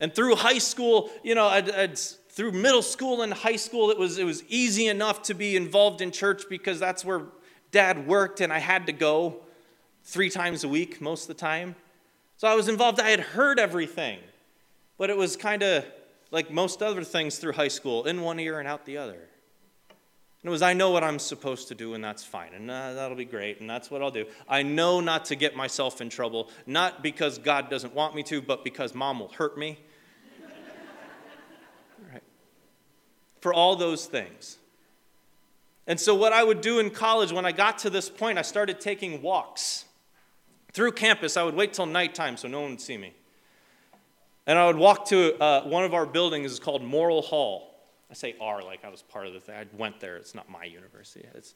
And 0.00 0.14
through 0.14 0.36
high 0.36 0.58
school, 0.58 1.10
you 1.22 1.34
know, 1.34 1.46
I'd, 1.46 1.70
I'd, 1.70 1.98
through 1.98 2.52
middle 2.52 2.82
school 2.82 3.22
and 3.22 3.32
high 3.32 3.56
school, 3.56 3.90
it 3.90 3.98
was, 3.98 4.18
it 4.18 4.24
was 4.24 4.44
easy 4.48 4.86
enough 4.86 5.22
to 5.24 5.34
be 5.34 5.56
involved 5.56 6.00
in 6.00 6.10
church 6.10 6.44
because 6.48 6.78
that's 6.78 7.04
where 7.04 7.22
dad 7.72 8.06
worked 8.06 8.40
and 8.40 8.52
I 8.52 8.58
had 8.58 8.86
to 8.86 8.92
go 8.92 9.40
three 10.04 10.30
times 10.30 10.64
a 10.64 10.68
week 10.68 11.00
most 11.00 11.22
of 11.22 11.28
the 11.28 11.34
time. 11.34 11.74
So 12.36 12.46
I 12.48 12.54
was 12.54 12.68
involved. 12.68 13.00
I 13.00 13.10
had 13.10 13.20
heard 13.20 13.58
everything, 13.58 14.18
but 14.98 15.10
it 15.10 15.16
was 15.16 15.36
kind 15.36 15.62
of 15.62 15.84
like 16.30 16.50
most 16.50 16.82
other 16.82 17.04
things 17.04 17.38
through 17.38 17.52
high 17.52 17.68
school 17.68 18.04
in 18.04 18.20
one 18.20 18.38
ear 18.40 18.58
and 18.58 18.68
out 18.68 18.84
the 18.84 18.98
other. 18.98 19.28
And 20.46 20.50
it 20.50 20.50
was, 20.50 20.62
I 20.62 20.74
know 20.74 20.90
what 20.90 21.02
I'm 21.02 21.18
supposed 21.18 21.68
to 21.68 21.74
do, 21.74 21.94
and 21.94 22.04
that's 22.04 22.22
fine, 22.22 22.52
and 22.54 22.70
uh, 22.70 22.92
that'll 22.92 23.16
be 23.16 23.24
great, 23.24 23.60
and 23.60 23.68
that's 23.68 23.90
what 23.90 24.00
I'll 24.00 24.12
do. 24.12 24.26
I 24.48 24.62
know 24.62 25.00
not 25.00 25.24
to 25.24 25.34
get 25.34 25.56
myself 25.56 26.00
in 26.00 26.08
trouble, 26.08 26.50
not 26.66 27.02
because 27.02 27.38
God 27.38 27.68
doesn't 27.68 27.94
want 27.94 28.14
me 28.14 28.22
to, 28.24 28.40
but 28.40 28.62
because 28.62 28.94
mom 28.94 29.18
will 29.18 29.30
hurt 29.30 29.58
me. 29.58 29.76
right. 32.12 32.22
For 33.40 33.52
all 33.52 33.74
those 33.74 34.06
things. 34.06 34.58
And 35.88 35.98
so, 35.98 36.14
what 36.14 36.32
I 36.32 36.44
would 36.44 36.60
do 36.60 36.78
in 36.78 36.90
college, 36.90 37.32
when 37.32 37.44
I 37.44 37.50
got 37.50 37.78
to 37.78 37.90
this 37.90 38.08
point, 38.08 38.38
I 38.38 38.42
started 38.42 38.80
taking 38.80 39.22
walks 39.22 39.86
through 40.72 40.92
campus. 40.92 41.36
I 41.36 41.42
would 41.42 41.56
wait 41.56 41.72
till 41.72 41.86
nighttime 41.86 42.36
so 42.36 42.46
no 42.46 42.60
one 42.60 42.70
would 42.70 42.80
see 42.80 42.98
me. 42.98 43.15
And 44.46 44.58
I 44.58 44.66
would 44.66 44.76
walk 44.76 45.06
to 45.06 45.36
uh, 45.42 45.64
one 45.64 45.84
of 45.84 45.92
our 45.92 46.06
buildings, 46.06 46.52
it's 46.52 46.60
called 46.60 46.82
Morrill 46.82 47.22
Hall. 47.22 47.74
I 48.10 48.14
say 48.14 48.36
R 48.40 48.62
like 48.62 48.84
I 48.84 48.88
was 48.88 49.02
part 49.02 49.26
of 49.26 49.32
the 49.32 49.40
thing. 49.40 49.56
I 49.56 49.66
went 49.76 49.98
there. 49.98 50.16
It's 50.16 50.34
not 50.34 50.48
my 50.48 50.64
university. 50.64 51.26
It's, 51.34 51.54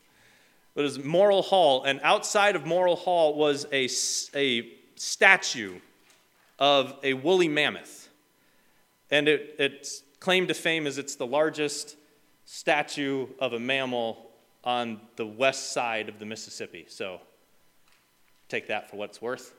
it 0.75 0.81
was 0.81 0.99
Morrill 1.03 1.41
Hall, 1.41 1.83
and 1.83 1.99
outside 2.03 2.55
of 2.55 2.65
Morrill 2.65 2.95
Hall 2.95 3.35
was 3.35 3.65
a, 3.71 3.89
a 4.35 4.69
statue 4.95 5.79
of 6.59 6.93
a 7.03 7.13
woolly 7.13 7.47
mammoth. 7.47 8.09
And 9.09 9.27
it, 9.27 9.55
its 9.57 10.03
claim 10.19 10.47
to 10.47 10.53
fame 10.53 10.87
is 10.87 10.97
it's 10.97 11.15
the 11.15 11.25
largest 11.25 11.95
statue 12.45 13.27
of 13.39 13.53
a 13.53 13.59
mammal 13.59 14.31
on 14.63 15.01
the 15.15 15.25
west 15.25 15.73
side 15.73 16.07
of 16.09 16.19
the 16.19 16.25
Mississippi. 16.25 16.85
So 16.87 17.19
take 18.47 18.67
that 18.67 18.89
for 18.89 18.97
what 18.97 19.09
it's 19.09 19.21
worth. 19.21 19.53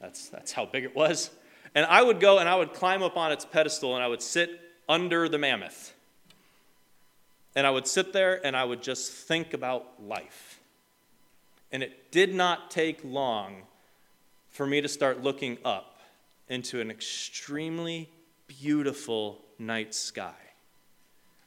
That's, 0.00 0.28
that's 0.28 0.52
how 0.52 0.66
big 0.66 0.84
it 0.84 0.94
was. 0.94 1.30
And 1.74 1.84
I 1.86 2.02
would 2.02 2.20
go 2.20 2.38
and 2.38 2.48
I 2.48 2.54
would 2.54 2.72
climb 2.72 3.02
up 3.02 3.16
on 3.16 3.32
its 3.32 3.44
pedestal 3.44 3.94
and 3.94 4.04
I 4.04 4.08
would 4.08 4.22
sit 4.22 4.60
under 4.88 5.28
the 5.28 5.38
mammoth. 5.38 5.92
And 7.56 7.66
I 7.66 7.70
would 7.70 7.86
sit 7.86 8.12
there 8.12 8.44
and 8.44 8.56
I 8.56 8.64
would 8.64 8.82
just 8.82 9.12
think 9.12 9.54
about 9.54 10.02
life. 10.02 10.60
And 11.72 11.82
it 11.82 12.12
did 12.12 12.34
not 12.34 12.70
take 12.70 13.00
long 13.04 13.62
for 14.50 14.66
me 14.66 14.80
to 14.80 14.88
start 14.88 15.22
looking 15.22 15.58
up 15.64 16.00
into 16.48 16.80
an 16.80 16.90
extremely 16.90 18.08
beautiful 18.46 19.40
night 19.58 19.94
sky 19.94 20.34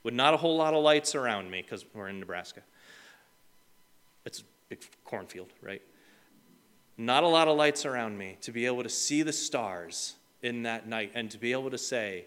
with 0.04 0.14
not 0.14 0.34
a 0.34 0.38
whole 0.38 0.58
lot 0.58 0.74
of 0.74 0.84
lights 0.84 1.16
around 1.16 1.50
me 1.50 1.62
because 1.62 1.86
we're 1.94 2.10
in 2.10 2.20
Nebraska. 2.20 2.62
It's 4.26 4.40
a 4.40 4.44
big 4.68 4.80
cornfield, 5.06 5.54
right? 5.62 5.82
Not 6.98 7.24
a 7.24 7.28
lot 7.28 7.48
of 7.48 7.56
lights 7.56 7.86
around 7.86 8.18
me 8.18 8.38
to 8.42 8.52
be 8.52 8.66
able 8.66 8.84
to 8.84 8.90
see 8.90 9.22
the 9.22 9.32
stars 9.32 10.16
in 10.42 10.64
that 10.64 10.88
night 10.88 11.12
and 11.16 11.30
to 11.32 11.38
be 11.38 11.52
able 11.52 11.72
to 11.72 11.78
say, 11.78 12.26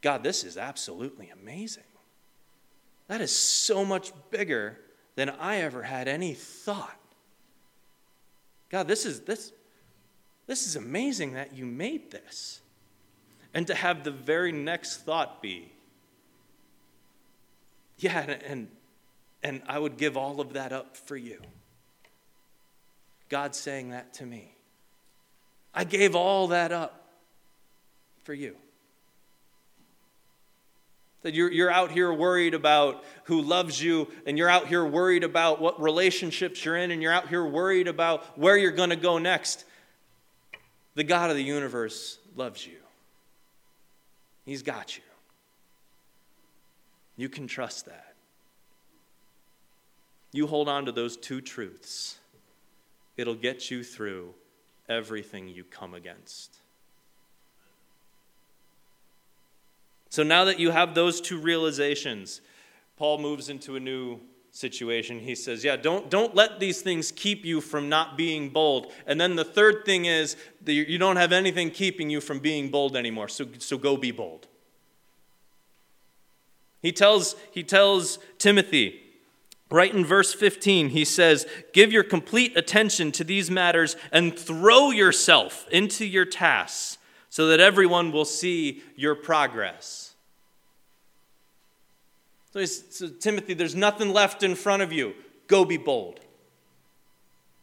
God, 0.00 0.22
this 0.22 0.44
is 0.44 0.56
absolutely 0.56 1.30
amazing. 1.30 1.84
That 3.08 3.20
is 3.20 3.34
so 3.34 3.84
much 3.84 4.12
bigger 4.30 4.78
than 5.16 5.30
I 5.30 5.58
ever 5.58 5.82
had 5.82 6.08
any 6.08 6.34
thought. 6.34 6.96
God, 8.70 8.86
this 8.86 9.04
is 9.04 9.20
this 9.20 9.52
this 10.46 10.66
is 10.66 10.74
amazing 10.74 11.34
that 11.34 11.54
you 11.54 11.64
made 11.64 12.10
this. 12.10 12.60
And 13.54 13.68
to 13.68 13.74
have 13.74 14.02
the 14.02 14.10
very 14.10 14.50
next 14.50 15.04
thought 15.04 15.40
be, 15.40 15.70
yeah, 17.98 18.20
and, 18.20 18.42
and, 18.42 18.68
and 19.44 19.62
I 19.68 19.78
would 19.78 19.96
give 19.96 20.16
all 20.16 20.40
of 20.40 20.54
that 20.54 20.72
up 20.72 20.96
for 20.96 21.16
you. 21.16 21.40
God 23.28 23.54
saying 23.54 23.90
that 23.90 24.12
to 24.14 24.26
me. 24.26 24.54
I 25.74 25.84
gave 25.84 26.14
all 26.14 26.48
that 26.48 26.72
up 26.72 27.08
for 28.24 28.34
you. 28.34 28.56
That 31.22 31.34
you're, 31.34 31.52
you're 31.52 31.70
out 31.70 31.90
here 31.90 32.12
worried 32.12 32.54
about 32.54 33.04
who 33.24 33.42
loves 33.42 33.82
you, 33.82 34.08
and 34.26 34.38
you're 34.38 34.48
out 34.48 34.68
here 34.68 34.84
worried 34.84 35.22
about 35.22 35.60
what 35.60 35.80
relationships 35.80 36.64
you're 36.64 36.76
in, 36.76 36.90
and 36.90 37.02
you're 37.02 37.12
out 37.12 37.28
here 37.28 37.44
worried 37.44 37.88
about 37.88 38.38
where 38.38 38.56
you're 38.56 38.70
going 38.70 38.90
to 38.90 38.96
go 38.96 39.18
next. 39.18 39.64
The 40.94 41.04
God 41.04 41.30
of 41.30 41.36
the 41.36 41.44
universe 41.44 42.18
loves 42.36 42.66
you, 42.66 42.78
He's 44.44 44.62
got 44.62 44.96
you. 44.96 45.02
You 47.16 47.28
can 47.28 47.46
trust 47.46 47.84
that. 47.84 48.14
You 50.32 50.46
hold 50.46 50.68
on 50.68 50.86
to 50.86 50.92
those 50.92 51.16
two 51.16 51.42
truths, 51.42 52.18
it'll 53.18 53.34
get 53.34 53.70
you 53.70 53.84
through 53.84 54.34
everything 54.90 55.48
you 55.48 55.64
come 55.64 55.94
against. 55.94 56.58
So 60.10 60.24
now 60.24 60.44
that 60.44 60.58
you 60.58 60.70
have 60.70 60.94
those 60.94 61.20
two 61.20 61.38
realizations, 61.38 62.40
Paul 62.96 63.18
moves 63.18 63.48
into 63.48 63.76
a 63.76 63.80
new 63.80 64.20
situation. 64.50 65.20
He 65.20 65.36
says, 65.36 65.64
Yeah, 65.64 65.76
don't, 65.76 66.10
don't 66.10 66.34
let 66.34 66.58
these 66.58 66.82
things 66.82 67.12
keep 67.12 67.44
you 67.44 67.60
from 67.60 67.88
not 67.88 68.16
being 68.16 68.50
bold. 68.50 68.92
And 69.06 69.20
then 69.20 69.36
the 69.36 69.44
third 69.44 69.84
thing 69.84 70.06
is 70.06 70.36
that 70.64 70.72
you 70.72 70.98
don't 70.98 71.16
have 71.16 71.32
anything 71.32 71.70
keeping 71.70 72.10
you 72.10 72.20
from 72.20 72.40
being 72.40 72.70
bold 72.70 72.96
anymore. 72.96 73.28
So, 73.28 73.46
so 73.58 73.78
go 73.78 73.96
be 73.96 74.10
bold. 74.10 74.48
He 76.82 76.92
tells, 76.92 77.36
he 77.52 77.62
tells 77.62 78.18
Timothy, 78.38 79.02
right 79.70 79.94
in 79.94 80.04
verse 80.04 80.34
15, 80.34 80.90
he 80.90 81.04
says, 81.04 81.46
Give 81.72 81.92
your 81.92 82.02
complete 82.02 82.56
attention 82.56 83.12
to 83.12 83.24
these 83.24 83.50
matters 83.50 83.96
and 84.12 84.36
throw 84.38 84.90
yourself 84.90 85.66
into 85.70 86.04
your 86.04 86.24
tasks 86.24 86.98
so 87.28 87.46
that 87.46 87.60
everyone 87.60 88.10
will 88.10 88.24
see 88.24 88.82
your 88.96 89.14
progress. 89.14 90.14
So, 92.52 92.64
so, 92.64 93.08
Timothy, 93.08 93.54
there's 93.54 93.76
nothing 93.76 94.12
left 94.12 94.42
in 94.42 94.56
front 94.56 94.82
of 94.82 94.92
you. 94.92 95.14
Go 95.46 95.64
be 95.64 95.76
bold. 95.76 96.20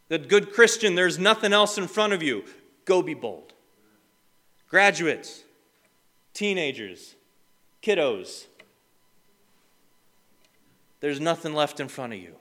That 0.08 0.28
good 0.28 0.52
Christian, 0.52 0.94
there's 0.94 1.18
nothing 1.18 1.52
else 1.52 1.76
in 1.76 1.86
front 1.86 2.14
of 2.14 2.22
you. 2.22 2.44
Go 2.86 3.02
be 3.02 3.12
bold. 3.12 3.52
Graduates, 4.68 5.44
teenagers, 6.32 7.14
kiddos, 7.82 8.46
there's 11.00 11.20
nothing 11.20 11.54
left 11.54 11.80
in 11.80 11.88
front 11.88 12.12
of 12.12 12.18
you. 12.18 12.34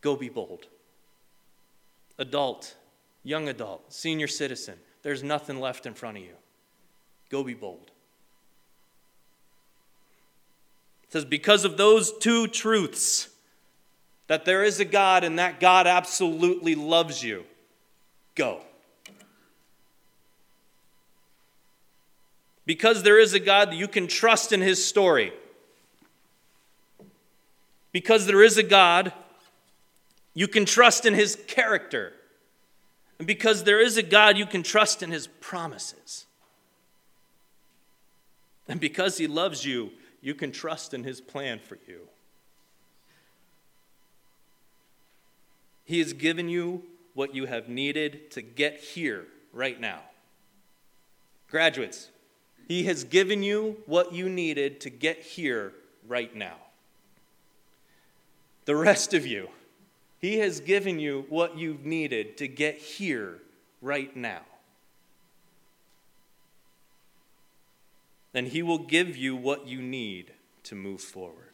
Go 0.00 0.16
be 0.16 0.28
bold. 0.28 0.66
Adult, 2.18 2.76
young 3.22 3.48
adult, 3.48 3.92
senior 3.92 4.26
citizen, 4.26 4.74
there's 5.02 5.22
nothing 5.22 5.60
left 5.60 5.86
in 5.86 5.94
front 5.94 6.16
of 6.16 6.24
you. 6.24 6.34
Go 7.30 7.44
be 7.44 7.54
bold. 7.54 7.90
It 11.04 11.12
says, 11.12 11.24
because 11.24 11.64
of 11.64 11.76
those 11.76 12.12
two 12.18 12.48
truths, 12.48 13.28
that 14.26 14.44
there 14.44 14.62
is 14.62 14.78
a 14.78 14.84
God 14.84 15.24
and 15.24 15.38
that 15.38 15.58
God 15.58 15.86
absolutely 15.86 16.74
loves 16.74 17.22
you, 17.22 17.44
go. 18.34 18.60
Because 22.66 23.02
there 23.02 23.18
is 23.18 23.32
a 23.32 23.40
God 23.40 23.70
that 23.70 23.76
you 23.76 23.88
can 23.88 24.06
trust 24.06 24.52
in 24.52 24.60
his 24.60 24.84
story. 24.84 25.32
Because 27.98 28.26
there 28.26 28.44
is 28.44 28.56
a 28.56 28.62
God, 28.62 29.12
you 30.32 30.46
can 30.46 30.64
trust 30.64 31.04
in 31.04 31.14
his 31.14 31.34
character. 31.48 32.12
And 33.18 33.26
because 33.26 33.64
there 33.64 33.80
is 33.80 33.96
a 33.96 34.04
God, 34.04 34.38
you 34.38 34.46
can 34.46 34.62
trust 34.62 35.02
in 35.02 35.10
his 35.10 35.26
promises. 35.26 36.26
And 38.68 38.78
because 38.78 39.18
he 39.18 39.26
loves 39.26 39.64
you, 39.64 39.90
you 40.20 40.36
can 40.36 40.52
trust 40.52 40.94
in 40.94 41.02
his 41.02 41.20
plan 41.20 41.58
for 41.58 41.76
you. 41.88 42.02
He 45.84 45.98
has 45.98 46.12
given 46.12 46.48
you 46.48 46.84
what 47.14 47.34
you 47.34 47.46
have 47.46 47.68
needed 47.68 48.30
to 48.30 48.42
get 48.42 48.78
here 48.78 49.26
right 49.52 49.80
now. 49.80 50.02
Graduates, 51.50 52.10
he 52.68 52.84
has 52.84 53.02
given 53.02 53.42
you 53.42 53.78
what 53.86 54.12
you 54.12 54.28
needed 54.28 54.82
to 54.82 54.88
get 54.88 55.20
here 55.20 55.72
right 56.06 56.32
now. 56.32 56.58
The 58.68 58.76
rest 58.76 59.14
of 59.14 59.26
you, 59.26 59.48
he 60.18 60.40
has 60.40 60.60
given 60.60 60.98
you 60.98 61.24
what 61.30 61.56
you've 61.56 61.86
needed 61.86 62.36
to 62.36 62.46
get 62.46 62.76
here 62.76 63.38
right 63.80 64.14
now. 64.14 64.42
And 68.34 68.46
He 68.46 68.62
will 68.62 68.80
give 68.80 69.16
you 69.16 69.34
what 69.34 69.66
you 69.66 69.80
need 69.80 70.32
to 70.64 70.74
move 70.74 71.00
forward. 71.00 71.48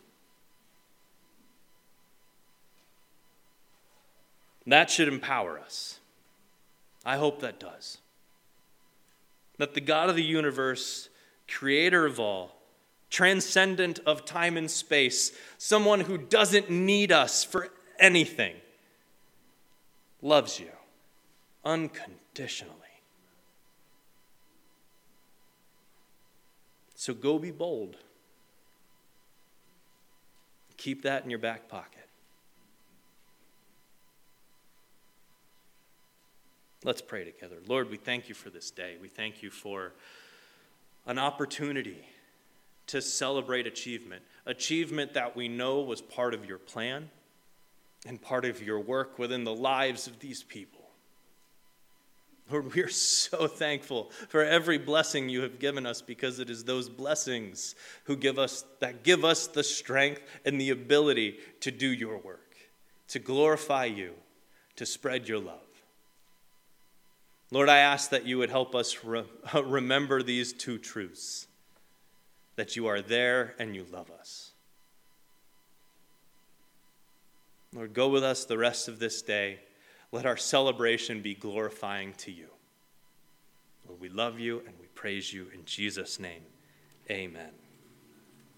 That 4.66 4.90
should 4.90 5.06
empower 5.06 5.60
us. 5.60 6.00
I 7.06 7.16
hope 7.16 7.42
that 7.42 7.60
does. 7.60 7.98
That 9.58 9.74
the 9.74 9.80
God 9.80 10.10
of 10.10 10.16
the 10.16 10.24
universe, 10.24 11.10
creator 11.46 12.06
of 12.06 12.18
all, 12.18 12.53
transcendent 13.14 14.00
of 14.06 14.24
time 14.24 14.56
and 14.56 14.68
space, 14.68 15.30
someone 15.56 16.00
who 16.00 16.18
doesn't 16.18 16.68
need 16.68 17.12
us 17.12 17.44
for 17.44 17.68
anything, 18.00 18.56
loves 20.20 20.58
you 20.58 20.68
unconditionally. 21.64 22.74
So 26.96 27.14
go 27.14 27.38
be 27.38 27.52
bold. 27.52 27.98
Keep 30.76 31.02
that 31.02 31.22
in 31.22 31.30
your 31.30 31.38
back 31.38 31.68
pocket. 31.68 32.08
Let's 36.82 37.00
pray 37.00 37.24
together. 37.24 37.58
Lord, 37.68 37.90
we 37.90 37.96
thank 37.96 38.28
you 38.28 38.34
for 38.34 38.50
this 38.50 38.72
day. 38.72 38.96
We 39.00 39.08
thank 39.08 39.40
you 39.40 39.50
for 39.50 39.92
an 41.06 41.20
opportunity 41.20 42.04
to 42.88 43.00
celebrate 43.00 43.66
achievement, 43.66 44.22
achievement 44.46 45.14
that 45.14 45.36
we 45.36 45.48
know 45.48 45.80
was 45.80 46.00
part 46.00 46.34
of 46.34 46.44
your 46.46 46.58
plan 46.58 47.10
and 48.06 48.20
part 48.20 48.44
of 48.44 48.62
your 48.62 48.80
work 48.80 49.18
within 49.18 49.44
the 49.44 49.54
lives 49.54 50.06
of 50.06 50.18
these 50.20 50.42
people. 50.42 50.84
Lord, 52.50 52.74
we 52.74 52.82
are 52.82 52.88
so 52.88 53.46
thankful 53.48 54.10
for 54.28 54.44
every 54.44 54.78
blessing 54.78 55.28
you 55.28 55.42
have 55.42 55.58
given 55.58 55.86
us 55.86 56.02
because 56.02 56.38
it 56.38 56.50
is 56.50 56.64
those 56.64 56.88
blessings 56.88 57.74
who 58.04 58.16
give 58.16 58.38
us 58.38 58.64
that 58.80 59.02
give 59.02 59.24
us 59.24 59.46
the 59.46 59.64
strength 59.64 60.20
and 60.44 60.60
the 60.60 60.70
ability 60.70 61.38
to 61.60 61.70
do 61.70 61.88
your 61.88 62.18
work, 62.18 62.54
to 63.08 63.18
glorify 63.18 63.86
you, 63.86 64.12
to 64.76 64.84
spread 64.84 65.26
your 65.26 65.38
love. 65.38 65.60
Lord, 67.50 67.68
I 67.68 67.78
ask 67.78 68.10
that 68.10 68.26
you 68.26 68.38
would 68.38 68.50
help 68.50 68.74
us 68.74 69.04
re- 69.04 69.24
remember 69.54 70.22
these 70.22 70.52
two 70.52 70.76
truths 70.76 71.46
that 72.56 72.76
you 72.76 72.86
are 72.86 73.00
there 73.00 73.54
and 73.58 73.74
you 73.74 73.84
love 73.90 74.10
us. 74.10 74.52
Lord, 77.74 77.92
go 77.92 78.08
with 78.08 78.22
us 78.22 78.44
the 78.44 78.58
rest 78.58 78.86
of 78.86 78.98
this 78.98 79.20
day. 79.22 79.58
Let 80.12 80.26
our 80.26 80.36
celebration 80.36 81.22
be 81.22 81.34
glorifying 81.34 82.12
to 82.18 82.30
you. 82.30 82.48
Lord, 83.88 84.00
we 84.00 84.08
love 84.08 84.38
you 84.38 84.62
and 84.66 84.74
we 84.80 84.86
praise 84.88 85.32
you 85.32 85.48
in 85.52 85.64
Jesus' 85.64 86.20
name. 86.20 86.42
Amen. 87.10 87.63